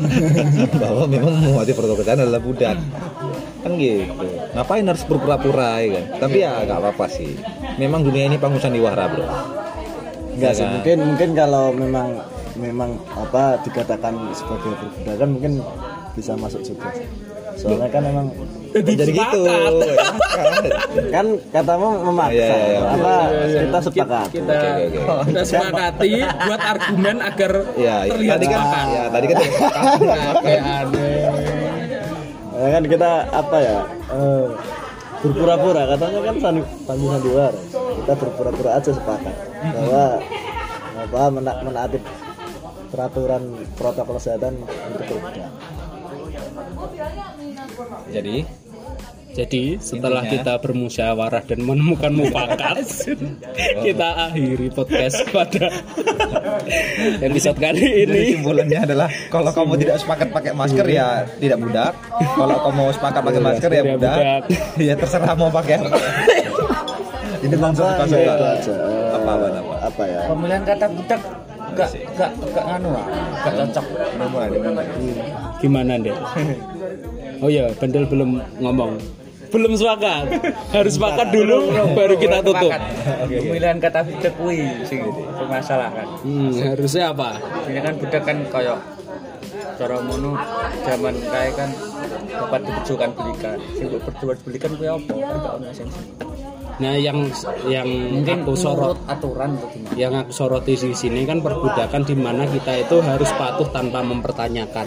bahwa 0.76 1.04
memang 1.06 1.34
menaati 1.36 1.72
protokol 1.72 2.02
kesehatan 2.02 2.26
adalah 2.26 2.40
budak. 2.40 2.78
Kan 3.62 3.72
gitu. 3.76 4.14
Ngapain 4.52 4.86
harus 4.86 5.04
berpura-pura 5.04 5.80
ya 5.80 5.90
kan? 5.92 6.06
Tapi 6.22 6.38
ya 6.40 6.62
nggak 6.62 6.78
apa-apa 6.78 7.06
sih. 7.08 7.34
Memang 7.76 8.02
dunia 8.02 8.26
ini 8.26 8.38
panggung 8.38 8.60
sandiwara, 8.60 9.08
Bro. 9.08 9.26
Enggak 10.36 10.52
Ya 10.52 10.52
sih, 10.54 10.62
kan? 10.62 10.72
mungkin 10.76 10.98
mungkin 11.06 11.30
kalau 11.34 11.66
memang 11.72 12.08
memang 12.56 12.90
apa 13.12 13.60
dikatakan 13.62 14.16
sebagai 14.32 14.72
perbudakan 14.76 15.30
mungkin 15.30 15.54
bisa 16.14 16.32
masuk 16.34 16.62
juga. 16.62 16.88
Soalnya 17.56 17.88
kan 17.88 18.02
memang 18.04 18.28
Jadi 18.76 18.92
gitu. 19.08 19.42
kan 21.16 21.26
katamu 21.50 21.88
memaksa 22.04 22.36
Iya, 22.36 22.48
iya, 22.52 22.68
iya. 22.68 22.90
apa 22.92 23.14
kita 23.56 23.80
sepakat. 23.82 24.28
kita 24.30 24.52
Oke, 24.52 24.68
oke, 24.68 25.00
oke. 25.00 25.24
kita 25.26 25.42
sepakati 25.46 26.12
buat 26.42 26.62
argumen 26.62 27.18
agar 27.18 27.52
Ya, 27.74 27.96
ya, 28.02 28.12
terlihat 28.12 28.36
tadi 28.36 28.46
kan 28.46 28.60
sepakat. 28.60 28.86
ya, 28.90 29.04
tadi 29.08 29.26
kan 29.26 29.38
Kayak 30.42 30.64
aneh. 30.76 31.24
Ya 32.54 32.68
kan 32.70 32.84
kita 32.86 33.10
apa 33.30 33.58
ya 33.58 33.78
eh, 34.10 34.46
berpura-pura 35.18 35.82
katanya 35.88 36.20
kan 36.22 36.36
sandi, 36.38 36.62
sandi 36.84 37.06
sandiwara 37.06 37.60
kita 37.72 38.14
berpura-pura 38.14 38.70
aja 38.74 38.92
sepakat 38.92 39.36
bahwa 39.66 40.04
apa 40.96 41.22
mena- 41.30 41.62
menaati 41.62 41.98
peraturan 42.88 43.44
protokol 43.74 44.16
kesehatan 44.16 44.54
itu 44.94 45.16
tidak 45.16 45.52
Jadi 48.08 48.38
Jadi 49.36 49.76
setelah 49.78 50.24
Intinya- 50.24 50.48
kita 50.48 50.64
bermusyawarah 50.64 51.44
dan 51.44 51.60
menemukan 51.60 52.08
mufakat, 52.24 52.88
kita 53.84 54.08
akhiri 54.22 54.72
podcast 54.72 55.28
pada 55.28 55.68
episode 57.28 57.60
kali 57.60 57.84
Jadi 57.84 58.00
ini. 58.06 58.20
kesimpulannya 58.32 58.80
adalah 58.82 59.12
kalau 59.28 59.52
kamu 59.52 59.76
tidak 59.76 60.00
sepakat 60.00 60.32
pakai 60.32 60.56
masker 60.56 60.88
ya 60.88 61.28
tidak 61.36 61.60
budak. 61.60 61.92
Kalau 62.16 62.58
kamu 62.64 62.84
sepakat 62.96 63.22
pakai 63.22 63.42
masker 63.44 63.70
ya 63.70 63.84
budak. 63.86 64.18
Ya 64.80 64.94
terserah 64.96 65.36
mau 65.36 65.52
pakai 65.52 65.84
apa. 65.84 65.98
Ini 67.44 67.56
bang 67.60 67.74
suka 67.76 67.92
Apa, 67.92 68.06
ya, 68.08 68.34
Apa 69.12 69.32
apa 69.36 69.48
apa. 69.52 69.74
apa 69.84 70.04
ya 70.08 70.20
Pemilihan 70.26 70.64
kata 70.64 70.86
budak 70.88 71.22
gak 71.76 71.90
gak 72.16 72.32
gak 72.56 72.64
nganu 72.64 72.90
lah, 72.90 73.06
gak 73.44 73.54
cocok. 73.60 73.86
Gimana 75.60 76.00
deh? 76.00 76.16
Oh 77.42 77.50
ya, 77.52 77.72
Bandel 77.76 78.06
belum 78.08 78.40
ngomong. 78.62 79.00
Belum 79.52 79.72
sepakat. 79.78 80.26
Harus 80.76 81.00
sepakat 81.00 81.32
dulu 81.32 81.72
baru 81.96 82.16
kita 82.20 82.44
tutup. 82.44 82.72
Pemilihan 83.30 83.78
kata 83.80 84.04
budak 84.04 84.34
kuwi 84.36 84.68
sing 84.84 85.00
permasalahan. 85.36 86.08
Hmm, 86.28 86.52
harusnya 86.52 87.16
apa? 87.16 87.40
Ini 87.70 87.80
kan 87.80 87.94
budak 87.96 88.24
kan 88.28 88.38
koyo 88.52 88.76
cara 89.76 90.00
ngono 90.00 90.40
zaman 90.88 91.16
kae 91.20 91.50
kan 91.56 91.70
dapat 92.28 92.60
diperjuangkan 92.68 93.12
belikan. 93.16 93.58
Sing 93.80 93.88
perjuangkan 93.92 94.38
belikan 94.44 94.72
kuwi 94.76 94.90
apa? 94.92 95.14
Kan 95.14 95.36
gak 95.40 95.54
ono 95.56 95.66
esensi. 95.72 96.02
Nah, 96.76 96.92
yang 97.00 97.24
yang 97.72 97.88
Mungkin 97.88 98.44
aku 98.44 98.52
sorot 98.60 99.00
aturan 99.08 99.56
yang 99.96 100.12
aku 100.12 100.36
soroti 100.36 100.76
di 100.76 100.92
sini 100.92 101.24
kan 101.24 101.40
perbudakan 101.40 102.04
di 102.04 102.16
mana 102.20 102.44
kita 102.44 102.84
itu 102.84 103.00
harus 103.00 103.32
patuh 103.40 103.72
tanpa 103.72 104.04
mempertanyakan 104.04 104.84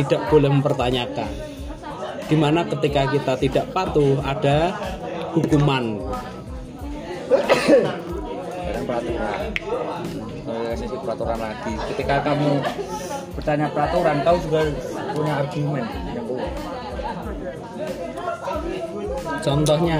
tidak 0.00 0.24
boleh 0.32 0.48
mempertanyakan 0.48 1.28
di 2.28 2.36
mana 2.36 2.60
ketika 2.68 3.08
kita 3.08 3.32
tidak 3.40 3.64
patuh 3.72 4.20
ada 4.20 4.76
hukuman 5.32 5.96
peraturan. 8.88 9.40
Peraturan 11.04 11.38
lagi. 11.40 11.72
Ketika 11.92 12.14
kamu 12.24 12.52
bertanya 13.36 13.66
peraturan, 13.68 14.16
kau 14.24 14.36
juga 14.40 14.60
punya 15.12 15.32
argumen 15.44 15.84
yang 16.14 16.24
kuat. 16.24 16.52
contohnya 19.42 19.98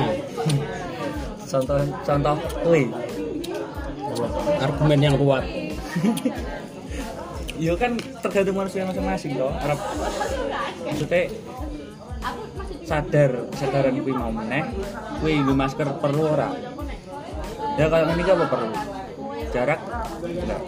Contoh 1.49 1.81
contoh 2.05 2.37
kuwi. 2.61 2.93
argumen 4.61 4.99
yang 5.01 5.17
kuat 5.17 5.45
Iya 7.59 7.75
kan 7.75 7.99
tergantung 8.23 8.55
manusia 8.55 8.87
masing-masing 8.87 9.35
toh. 9.35 9.51
Arab 9.51 9.79
maksudnya 10.87 11.27
sadar 12.85 13.31
kesadaran 13.52 13.94
kuwi 14.00 14.14
mau 14.14 14.33
meneh. 14.33 14.64
Kuwi 15.20 15.42
nggo 15.42 15.54
masker 15.54 15.88
perlu 16.00 16.22
ora? 16.28 16.48
Ya 17.78 17.87
kalau 17.87 18.11
ini 18.11 18.22
apa 18.24 18.44
perlu? 18.48 18.70
Jarak? 19.48 19.81
Enggak 20.18 20.61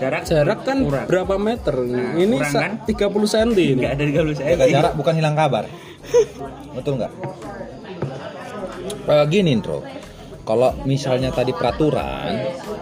jarak? 0.00 0.22
Jarak 0.26 0.58
kan 0.66 0.78
kurang. 0.82 1.06
berapa 1.06 1.34
meter? 1.38 1.74
Ini 2.18 2.36
kurang 2.36 2.52
sa- 2.52 2.62
kan? 2.64 2.72
30 2.84 3.28
cm 3.28 3.50
ini. 3.54 3.72
Enggak 3.78 3.92
ada 3.94 4.04
30 4.04 4.34
saya 4.34 4.48
Jaga 4.56 4.66
jarak 4.66 4.92
bukan 4.98 5.14
hilang 5.14 5.36
kabar. 5.38 5.64
Betul 6.74 6.92
nggak? 6.98 7.12
Eh, 9.02 9.24
gini, 9.30 9.50
Intro. 9.54 9.82
Kalau 10.42 10.74
misalnya 10.82 11.30
tadi 11.30 11.54
peraturan 11.54 12.34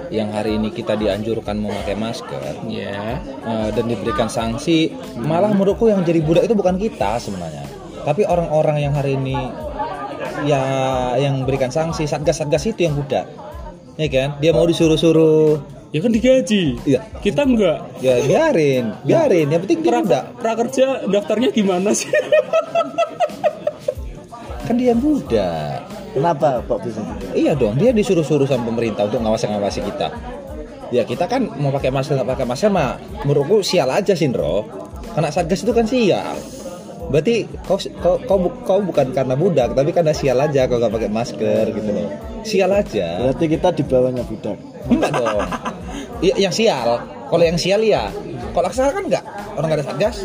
yang 0.08 0.32
hari 0.32 0.56
ini 0.56 0.72
kita 0.72 0.96
dianjurkan 0.96 1.60
memakai 1.60 1.92
masker 1.92 2.64
ya 2.72 3.20
eh, 3.20 3.68
dan 3.76 3.84
diberikan 3.84 4.32
sanksi, 4.32 4.88
malah 5.20 5.52
menurutku 5.52 5.92
yang 5.92 6.00
jadi 6.00 6.24
budak 6.24 6.48
itu 6.48 6.56
bukan 6.56 6.80
kita 6.80 7.20
sebenarnya, 7.20 7.68
tapi 8.08 8.24
orang-orang 8.24 8.80
yang 8.80 8.96
hari 8.96 9.20
ini 9.20 9.36
ya 10.48 10.62
yang 11.20 11.44
berikan 11.44 11.68
sanksi 11.68 12.08
satgas-satgas 12.08 12.64
itu 12.72 12.88
yang 12.88 12.96
budak, 12.96 13.28
ya 14.00 14.08
kan? 14.08 14.40
Dia 14.40 14.56
mau 14.56 14.64
disuruh-suruh, 14.64 15.60
ya 15.92 16.00
kan 16.00 16.16
digaji 16.16 16.80
Iya. 16.88 17.04
kita 17.20 17.44
enggak 17.44 18.00
ya 18.00 18.24
biarin, 18.24 18.96
biarin. 19.04 19.52
Yang 19.52 19.60
penting 19.68 19.80
dia 19.84 20.00
budak. 20.00 20.24
prakerja 20.40 20.84
daftarnya 21.12 21.52
gimana 21.52 21.92
sih 21.92 22.08
Kan 24.64 24.78
dia 24.78 24.94
budak. 24.94 25.99
Kenapa 26.10 26.60
kok 26.64 26.80
bisa 26.82 27.00
Iya 27.32 27.52
dong, 27.54 27.76
dia 27.76 27.90
disuruh-suruh 27.90 28.44
sama 28.44 28.66
pemerintah 28.66 29.06
untuk 29.06 29.20
ngawasi-ngawasi 29.20 29.80
kita. 29.84 30.08
Ya 30.90 31.06
kita 31.06 31.24
kan 31.24 31.46
mau 31.56 31.70
pakai 31.70 31.88
masker 31.88 32.18
nggak 32.18 32.30
pakai 32.34 32.46
masker 32.46 32.66
mah 32.68 32.98
menurutku 33.22 33.62
sial 33.62 33.86
aja 33.88 34.10
sih 34.12 34.26
Ndro. 34.26 34.66
kena 35.10 35.30
satgas 35.30 35.62
itu 35.62 35.70
kan 35.70 35.86
sial. 35.86 36.34
Berarti 37.10 37.42
kau 37.66 37.74
kau 37.98 38.14
kau, 38.22 38.38
bu- 38.38 38.58
kau 38.62 38.78
bukan 38.78 39.10
karena 39.10 39.34
budak 39.34 39.74
tapi 39.74 39.90
karena 39.90 40.14
sial 40.14 40.38
aja 40.38 40.70
kau 40.70 40.78
gak 40.78 40.90
pakai 40.90 41.10
masker 41.10 41.64
gitu 41.70 41.90
loh. 41.90 42.06
Sial 42.42 42.70
aja. 42.70 43.26
Berarti 43.26 43.44
kita 43.46 43.68
di 43.70 43.82
bawahnya 43.82 44.22
budak. 44.22 44.54
enggak 44.86 45.10
dong. 45.12 45.42
I- 46.22 46.38
yang 46.38 46.54
sial 46.54 47.02
kalau 47.26 47.42
yang 47.42 47.58
sial 47.58 47.82
ya 47.82 48.10
kalau 48.50 48.66
aksara 48.66 48.90
kan 48.90 49.06
enggak 49.06 49.24
orang 49.54 49.66
nggak 49.70 49.78
ada 49.82 49.86
satgas. 49.90 50.16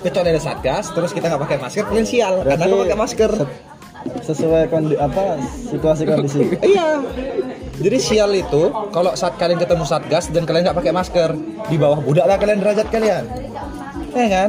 Kecuali 0.00 0.28
ada 0.32 0.40
satgas 0.40 0.84
terus 0.90 1.12
kita 1.12 1.28
nggak 1.28 1.42
pakai 1.44 1.58
masker 1.60 1.84
kalian 1.84 2.08
sial 2.08 2.34
karena 2.42 2.64
kau 2.64 2.80
pakai 2.80 2.98
masker 2.98 3.32
sesuai 4.22 4.70
kondi 4.70 4.94
apa 4.96 5.38
situasi 5.70 6.02
kondisi. 6.06 6.42
iya. 6.64 7.02
Jadi 7.82 7.98
sial 7.98 8.30
itu 8.36 8.70
kalau 8.94 9.16
saat 9.18 9.34
kalian 9.40 9.58
ketemu 9.58 9.82
satgas 9.82 10.30
dan 10.30 10.46
kalian 10.46 10.70
nggak 10.70 10.78
pakai 10.78 10.92
masker 10.94 11.30
di 11.66 11.76
bawah 11.80 11.98
budak 11.98 12.30
lah 12.30 12.38
kalian 12.38 12.62
derajat 12.62 12.86
kalian. 12.92 13.24
Ya 14.12 14.26
kan? 14.28 14.48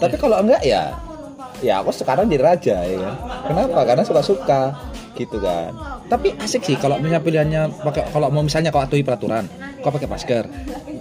Tapi 0.00 0.16
kalau 0.18 0.40
enggak 0.40 0.64
ya 0.64 0.96
ya 1.60 1.84
aku 1.84 1.92
sekarang 1.92 2.26
jadi 2.26 2.42
raja 2.42 2.76
ya 2.82 2.96
kan? 2.98 3.14
Kenapa? 3.52 3.80
Karena 3.86 4.02
suka 4.02 4.22
suka 4.24 4.60
gitu 5.20 5.36
kan. 5.36 5.76
Tapi 6.08 6.32
asik 6.40 6.64
sih 6.64 6.76
kalau 6.80 6.96
misalnya 6.96 7.20
pilihannya 7.20 7.62
pakai 7.84 8.08
kalau 8.08 8.32
mau 8.32 8.40
misalnya 8.40 8.72
kau 8.72 8.80
atuhi 8.80 9.04
peraturan 9.04 9.44
kau 9.84 9.92
pakai 9.92 10.08
masker. 10.08 10.44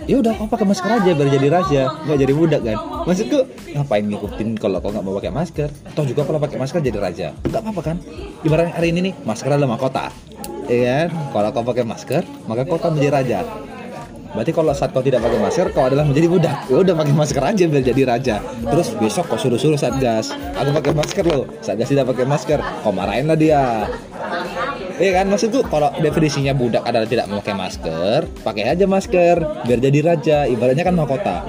Ya 0.09 0.19
udah 0.19 0.35
kau 0.35 0.51
pakai 0.51 0.67
masker 0.67 0.89
aja 0.89 1.11
biar 1.15 1.29
jadi 1.31 1.47
raja 1.47 1.81
nggak 2.03 2.17
jadi 2.19 2.33
budak 2.35 2.61
kan. 2.67 2.77
Maksudku 3.07 3.39
ngapain 3.79 4.03
ngikutin 4.03 4.49
kalau 4.59 4.77
kau 4.83 4.91
nggak 4.91 5.05
mau 5.07 5.15
pakai 5.15 5.31
masker? 5.31 5.69
Atau 5.87 6.03
juga 6.03 6.27
kalau 6.27 6.39
pakai 6.43 6.57
masker 6.59 6.79
jadi 6.83 6.99
raja 6.99 7.27
nggak 7.47 7.61
apa-apa 7.63 7.81
kan? 7.81 7.97
Ibaratnya 8.43 8.73
hari 8.75 8.91
ini 8.91 8.99
nih 9.09 9.13
masker 9.23 9.49
adalah 9.55 9.79
mahkota. 9.79 10.11
Ya 10.67 11.07
kan? 11.07 11.07
Kalau 11.31 11.49
kau 11.55 11.63
pakai 11.63 11.85
masker 11.87 12.23
maka 12.45 12.67
kau 12.67 12.75
akan 12.75 12.99
menjadi 12.99 13.13
raja 13.15 13.39
Berarti 14.29 14.51
kalau 14.53 14.71
saat 14.77 14.93
kau 14.93 15.01
tidak 15.01 15.25
pakai 15.25 15.39
masker, 15.41 15.65
kau 15.73 15.89
adalah 15.89 16.05
menjadi 16.05 16.27
budak. 16.29 16.57
Ya 16.69 16.77
udah 16.85 16.93
pakai 16.93 17.13
masker 17.17 17.43
aja 17.43 17.63
biar 17.65 17.83
jadi 17.83 18.01
raja. 18.05 18.35
Terus 18.61 18.93
besok 19.01 19.25
kau 19.29 19.41
suruh-suruh 19.41 19.77
satgas. 19.77 20.31
Aku 20.53 20.69
pakai 20.69 20.93
masker 20.93 21.25
loh. 21.25 21.49
Satgas 21.65 21.89
tidak 21.89 22.13
pakai 22.13 22.29
masker. 22.29 22.59
Kau 22.85 22.93
marahin 22.93 23.25
lah 23.25 23.37
dia. 23.37 23.89
Iya 24.99 25.23
kan 25.23 25.31
maksudku 25.31 25.63
kalau 25.71 25.95
definisinya 26.03 26.51
budak 26.51 26.83
adalah 26.83 27.07
tidak 27.07 27.31
memakai 27.31 27.55
masker, 27.55 28.27
pakai 28.43 28.67
aja 28.67 28.83
masker 28.83 29.35
biar 29.63 29.79
jadi 29.79 29.99
raja. 30.03 30.37
Ibaratnya 30.43 30.83
kan 30.83 30.95
mahkota. 30.99 31.47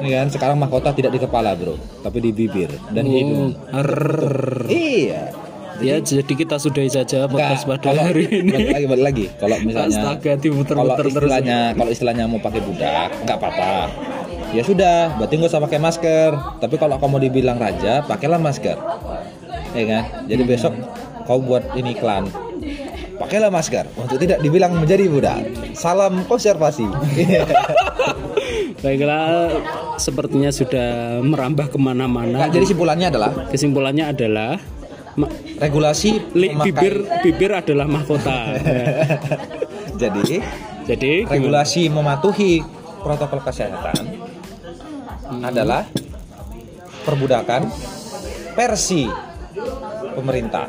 Iya 0.00 0.24
kan 0.24 0.28
sekarang 0.32 0.56
mahkota 0.56 0.96
tidak 0.96 1.12
di 1.12 1.20
kepala 1.20 1.52
bro, 1.52 1.76
tapi 2.00 2.24
di 2.24 2.32
bibir 2.32 2.72
dan 2.96 3.04
hidung. 3.04 3.52
Iya. 4.64 5.28
Ya, 5.80 5.96
jadi 5.96 6.28
kita 6.28 6.56
sudahi 6.56 6.86
saja 6.86 7.24
podcast 7.24 7.64
Enggak, 7.64 7.80
pada 7.80 7.84
kalau 7.86 8.02
hari 8.04 8.24
ini. 8.28 8.52
balik 8.52 8.68
lagi 8.70 8.86
balik 8.86 9.04
lagi. 9.04 9.24
Kalau 9.34 9.56
misalnya 9.66 10.00
Astaga, 10.02 10.32
dimuter-muter 10.36 10.76
kalau 10.76 10.94
terus. 10.94 11.12
istilahnya 11.14 11.58
kalau 11.72 11.90
istilahnya 11.90 12.24
mau 12.26 12.36
pakai 12.38 12.60
budak 12.60 13.08
nggak 13.24 13.36
apa-apa. 13.36 13.72
Ya 14.50 14.62
sudah 14.62 14.96
berarti 15.16 15.34
nggak 15.34 15.50
usah 15.50 15.62
pakai 15.62 15.78
masker. 15.78 16.30
Tapi 16.60 16.74
kalau 16.76 16.96
kamu 16.96 17.16
dibilang 17.24 17.56
raja 17.56 18.04
pakailah 18.04 18.36
masker. 18.36 18.76
Ya 19.72 19.84
kan? 19.86 20.02
Jadi 20.26 20.42
Hmm. 20.42 20.50
besok 20.50 20.72
kau 21.24 21.38
buat 21.38 21.64
ini 21.72 21.94
iklan. 21.94 22.28
Pakailah 23.16 23.48
masker 23.48 23.84
untuk 23.94 24.16
tidak 24.16 24.40
dibilang 24.40 24.72
menjadi 24.74 25.04
budak. 25.06 25.40
Salam 25.72 26.24
konservasi. 26.24 26.88
Baiklah, 28.80 29.52
sepertinya 29.96 30.48
sudah 30.48 31.20
merambah 31.20 31.68
ke 31.68 31.76
mana-mana. 31.76 32.32
nah, 32.38 32.48
jadi 32.48 32.64
simpulannya 32.64 33.12
adalah? 33.12 33.30
Kesimpulannya 33.52 34.04
adalah 34.08 34.56
regulasi 35.56 36.10
li- 36.32 36.54
bibir 36.54 36.94
bibir 37.20 37.50
adalah 37.52 37.86
mahkota. 37.86 38.54
jadi 40.02 40.42
Jadi 40.80 41.10
gimana? 41.22 41.30
regulasi 41.30 41.82
mematuhi 41.86 42.52
protokol 43.00 43.40
kesehatan 43.40 44.04
adalah 45.40 45.86
perbudakan 47.02 47.70
versi 48.52 49.06
pemerintah. 50.12 50.66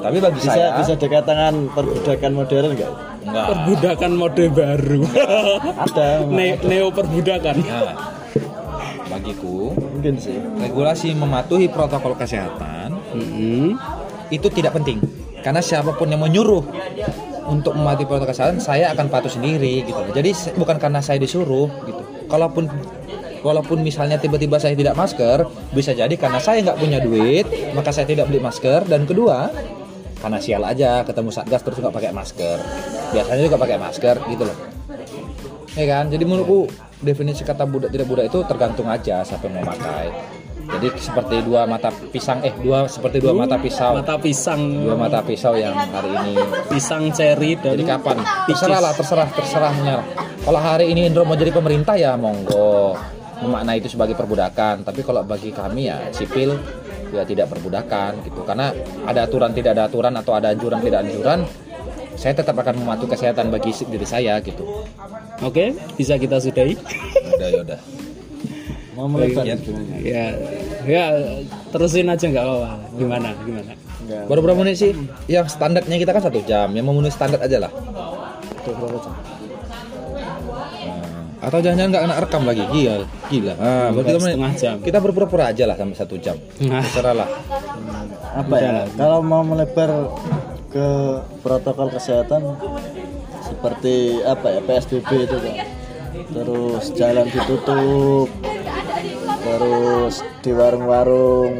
Tapi 0.00 0.16
bagi 0.16 0.40
Bisa 0.40 0.48
saya 0.50 0.68
bisa 0.80 0.96
dikatakan 0.96 1.68
perbudakan 1.70 2.32
modern 2.32 2.68
nggak? 2.72 2.92
enggak. 3.20 3.46
perbudakan 3.52 4.12
mode 4.16 4.44
baru. 4.48 5.02
Ada. 5.76 6.08
Ne- 6.36 6.56
neo 6.64 6.88
perbudakan. 6.88 7.56
Nah, 7.60 7.94
bagiku 9.20 9.76
Mungkin 9.76 10.16
sih. 10.16 10.40
regulasi 10.56 11.12
mematuhi 11.12 11.68
protokol 11.68 12.16
kesehatan 12.16 12.96
Mm-mm. 13.12 13.76
itu 14.32 14.48
tidak 14.48 14.74
penting. 14.80 14.98
Karena 15.40 15.60
siapa 15.60 15.92
pun 15.96 16.08
yang 16.08 16.20
menyuruh 16.20 16.64
untuk 17.48 17.76
mematuhi 17.76 18.08
protokol 18.08 18.32
kesehatan 18.32 18.60
saya 18.60 18.92
akan 18.96 19.12
patuh 19.12 19.32
sendiri 19.32 19.84
gitu. 19.84 20.00
Jadi 20.16 20.56
bukan 20.56 20.76
karena 20.80 21.00
saya 21.04 21.20
disuruh 21.20 21.68
gitu. 21.84 22.02
Kalaupun 22.28 22.68
walaupun 23.40 23.80
misalnya 23.80 24.20
tiba-tiba 24.20 24.60
saya 24.60 24.76
tidak 24.76 24.92
masker 24.96 25.48
bisa 25.72 25.96
jadi 25.96 26.12
karena 26.12 26.36
saya 26.36 26.60
nggak 26.60 26.76
punya 26.76 27.00
duit 27.00 27.48
maka 27.72 27.90
saya 27.92 28.08
tidak 28.08 28.28
beli 28.28 28.40
masker. 28.40 28.84
Dan 28.88 29.04
kedua 29.04 29.48
karena 30.20 30.36
sial 30.36 30.62
aja 30.68 31.00
ketemu 31.02 31.32
satgas 31.32 31.64
terus 31.64 31.80
nggak 31.80 31.94
pakai 31.96 32.12
masker. 32.12 32.58
Biasanya 33.16 33.42
juga 33.48 33.58
pakai 33.58 33.78
masker 33.80 34.16
gitu 34.28 34.44
loh. 34.44 34.58
Ya 35.74 35.86
kan? 35.88 36.12
Jadi 36.12 36.24
menurutku 36.28 36.68
definisi 37.00 37.42
kata 37.42 37.64
budak 37.64 37.90
tidak 37.90 38.06
budak 38.06 38.24
itu 38.28 38.38
tergantung 38.44 38.88
aja 38.88 39.24
siapa 39.24 39.48
yang 39.48 39.60
mau 39.60 39.72
pakai. 39.72 40.06
Jadi 40.70 40.86
seperti 41.02 41.36
dua 41.42 41.66
mata 41.66 41.90
pisang 41.90 42.46
eh 42.46 42.54
dua 42.54 42.86
seperti 42.86 43.18
dua 43.18 43.34
mata 43.34 43.58
pisau. 43.58 43.98
Mata 43.98 44.14
pisang, 44.22 44.86
dua 44.86 44.94
mata 44.94 45.18
pisau 45.18 45.58
yang 45.58 45.74
hari 45.74 46.14
ini. 46.14 46.34
Pisang 46.70 47.10
cherry 47.10 47.58
dan 47.58 47.74
jadi 47.74 47.98
kapan 47.98 48.22
terserah 48.46 48.78
lah 48.78 48.92
terserah 48.94 49.28
terserahnya 49.34 49.98
kalau 50.40 50.56
hari 50.56 50.88
ini 50.88 51.12
Indro 51.12 51.28
mau 51.28 51.36
jadi 51.36 51.52
pemerintah 51.52 52.00
ya 52.00 52.16
monggo. 52.16 52.96
Memaknai 53.40 53.80
itu 53.80 53.88
sebagai 53.92 54.16
perbudakan. 54.16 54.84
Tapi 54.84 55.00
kalau 55.00 55.24
bagi 55.24 55.52
kami 55.52 55.88
ya 55.88 56.12
sipil 56.12 56.56
ya 57.12 57.24
tidak 57.28 57.52
perbudakan 57.52 58.24
gitu. 58.24 58.40
Karena 58.44 58.72
ada 59.04 59.28
aturan 59.28 59.52
tidak 59.52 59.76
ada 59.76 59.88
aturan 59.88 60.16
atau 60.16 60.32
ada 60.36 60.52
anjuran 60.52 60.80
tidak 60.80 61.04
anjuran 61.04 61.40
saya 62.14 62.32
tetap 62.32 62.54
akan 62.54 62.74
mematuhi 62.78 63.08
kesehatan 63.08 63.48
bagi 63.48 63.70
diri 63.72 64.04
saya 64.04 64.38
gitu 64.38 64.62
Oke, 65.40 65.72
bisa 65.94 66.14
kita 66.14 66.36
sudahi. 66.36 66.74
udah 67.30 67.48
ya 67.48 67.60
udah 67.62 67.80
Mau 68.92 69.06
melebar 69.06 69.46
Ya. 69.46 69.56
ya, 69.96 70.24
ya 70.84 71.04
terusin 71.70 72.04
aja 72.04 72.20
nggak 72.20 72.42
apa-apa. 72.42 72.70
Gimana, 72.94 73.28
gimana? 73.40 73.72
Enggak. 74.00 74.24
baru 74.26 74.40
berapa 74.42 74.58
menit 74.58 74.76
sih 74.76 74.92
yang 75.26 75.46
standarnya 75.46 75.96
kita 75.96 76.10
kan 76.10 76.20
satu 76.20 76.40
jam 76.42 76.68
yang 76.70 76.82
memenuhi 76.82 77.08
standar 77.08 77.38
aja 77.38 77.60
lah 77.60 77.72
Udah 78.60 78.74
berapa 78.74 78.98
jam? 78.98 79.14
Nah, 80.80 81.24
atau 81.40 81.58
jangan-jangan 81.58 81.88
nggak 81.90 82.02
kena 82.02 82.16
rekam 82.18 82.42
lagi 82.42 82.62
gila 82.66 82.94
gila 83.26 83.54
ah, 83.56 83.88
kita, 83.94 84.18
setengah 84.18 84.52
jam. 84.54 84.74
kita 84.82 84.98
berpura-pura 84.98 85.44
aja 85.46 85.64
lah 85.64 85.72
sampai 85.74 85.96
satu 85.96 86.16
jam 86.16 86.36
Nah. 86.60 86.82
terserah 86.82 87.14
lah 87.14 87.28
Apa 88.32 88.54
ya? 88.56 88.72
Kalau 88.92 89.18
mau 89.20 89.40
melebar 89.42 89.90
ke 90.70 90.88
protokol 91.42 91.90
kesehatan 91.90 92.54
seperti 93.42 94.22
apa 94.22 94.46
ya 94.54 94.60
PSBB 94.62 95.10
itu 95.26 95.36
kan. 95.42 95.56
Terus 96.30 96.84
jalan 96.94 97.26
ditutup. 97.26 98.30
Terus 99.40 100.14
di 100.46 100.50
warung-warung 100.54 101.52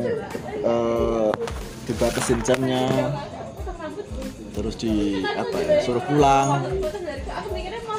eh, 0.62 1.30
dibatasin 1.90 2.40
jamnya. 2.46 2.86
Terus 4.54 4.78
di 4.78 5.26
apa 5.26 5.56
ya? 5.58 5.82
Suruh 5.82 6.04
pulang. 6.06 6.70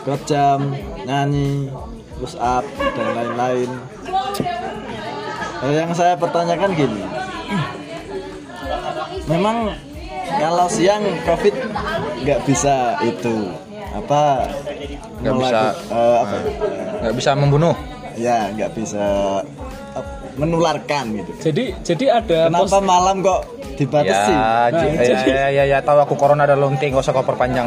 Grab 0.02 0.22
jam, 0.26 0.74
nyanyi, 1.06 1.70
push 2.18 2.34
up 2.40 2.66
dan 2.98 3.08
lain-lain. 3.14 3.70
Yang 5.62 5.94
saya 5.94 6.18
pertanyakan 6.18 6.74
gini, 6.74 7.06
memang 9.32 9.78
kalau 10.42 10.66
siang 10.68 11.04
covid 11.24 11.54
nggak 12.20 12.40
bisa 12.44 12.76
itu 13.02 13.54
apa 13.92 14.50
Nggak 15.22 15.34
bisa. 15.38 15.60
eh, 15.88 16.16
apa 16.18 16.36
nggak 17.00 17.14
bisa 17.14 17.30
membunuh 17.34 17.76
ya 18.16 18.50
nggak 18.50 18.72
bisa 18.74 19.06
eh, 19.94 20.06
menularkan 20.34 21.04
gitu 21.14 21.32
Jadi 21.42 21.66
jadi 21.82 22.06
ada 22.16 22.40
kenapa 22.48 22.80
malam 22.80 23.22
kok 23.22 23.42
dibatasi 23.72 24.32
ya, 24.32 24.70
j- 24.70 24.94
ya, 24.94 25.20
ya, 25.26 25.48
ya, 25.52 25.64
ya, 25.68 25.78
tahu 25.80 25.98
aku 26.00 26.14
corona 26.16 26.44
ada 26.44 26.54
lonting 26.54 26.92
gak 26.92 27.02
usah 27.02 27.12
kau 27.12 27.24
perpanjang. 27.24 27.66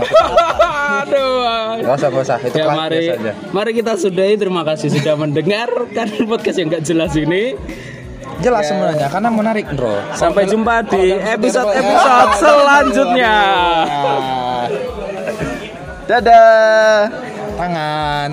Aduh. 1.03 1.83
Gak 1.83 1.95
usah, 1.97 2.09
gak 2.09 2.23
usah. 2.23 2.39
Itu 2.39 2.55
Ya 2.55 2.65
kelas 2.65 2.79
mari, 2.79 3.03
aja. 3.11 3.33
mari 3.51 3.71
kita 3.75 3.93
sudahi. 3.97 4.35
Terima 4.37 4.63
kasih 4.63 4.95
sudah 4.95 5.15
mendengarkan 5.17 6.07
podcast 6.31 6.57
yang 6.57 6.69
nggak 6.71 6.85
jelas 6.85 7.13
ini. 7.15 7.59
Jelas 8.43 8.65
sebenarnya, 8.67 9.07
karena 9.13 9.29
menarik, 9.31 9.67
bro. 9.75 9.95
Sampai 10.17 10.49
jumpa 10.49 10.83
di 10.91 11.15
episode-episode 11.15 12.31
Ya, 12.31 12.39
selanjutnya. 12.41 13.37
Dadah. 16.05 17.09
Tangan. 17.55 18.31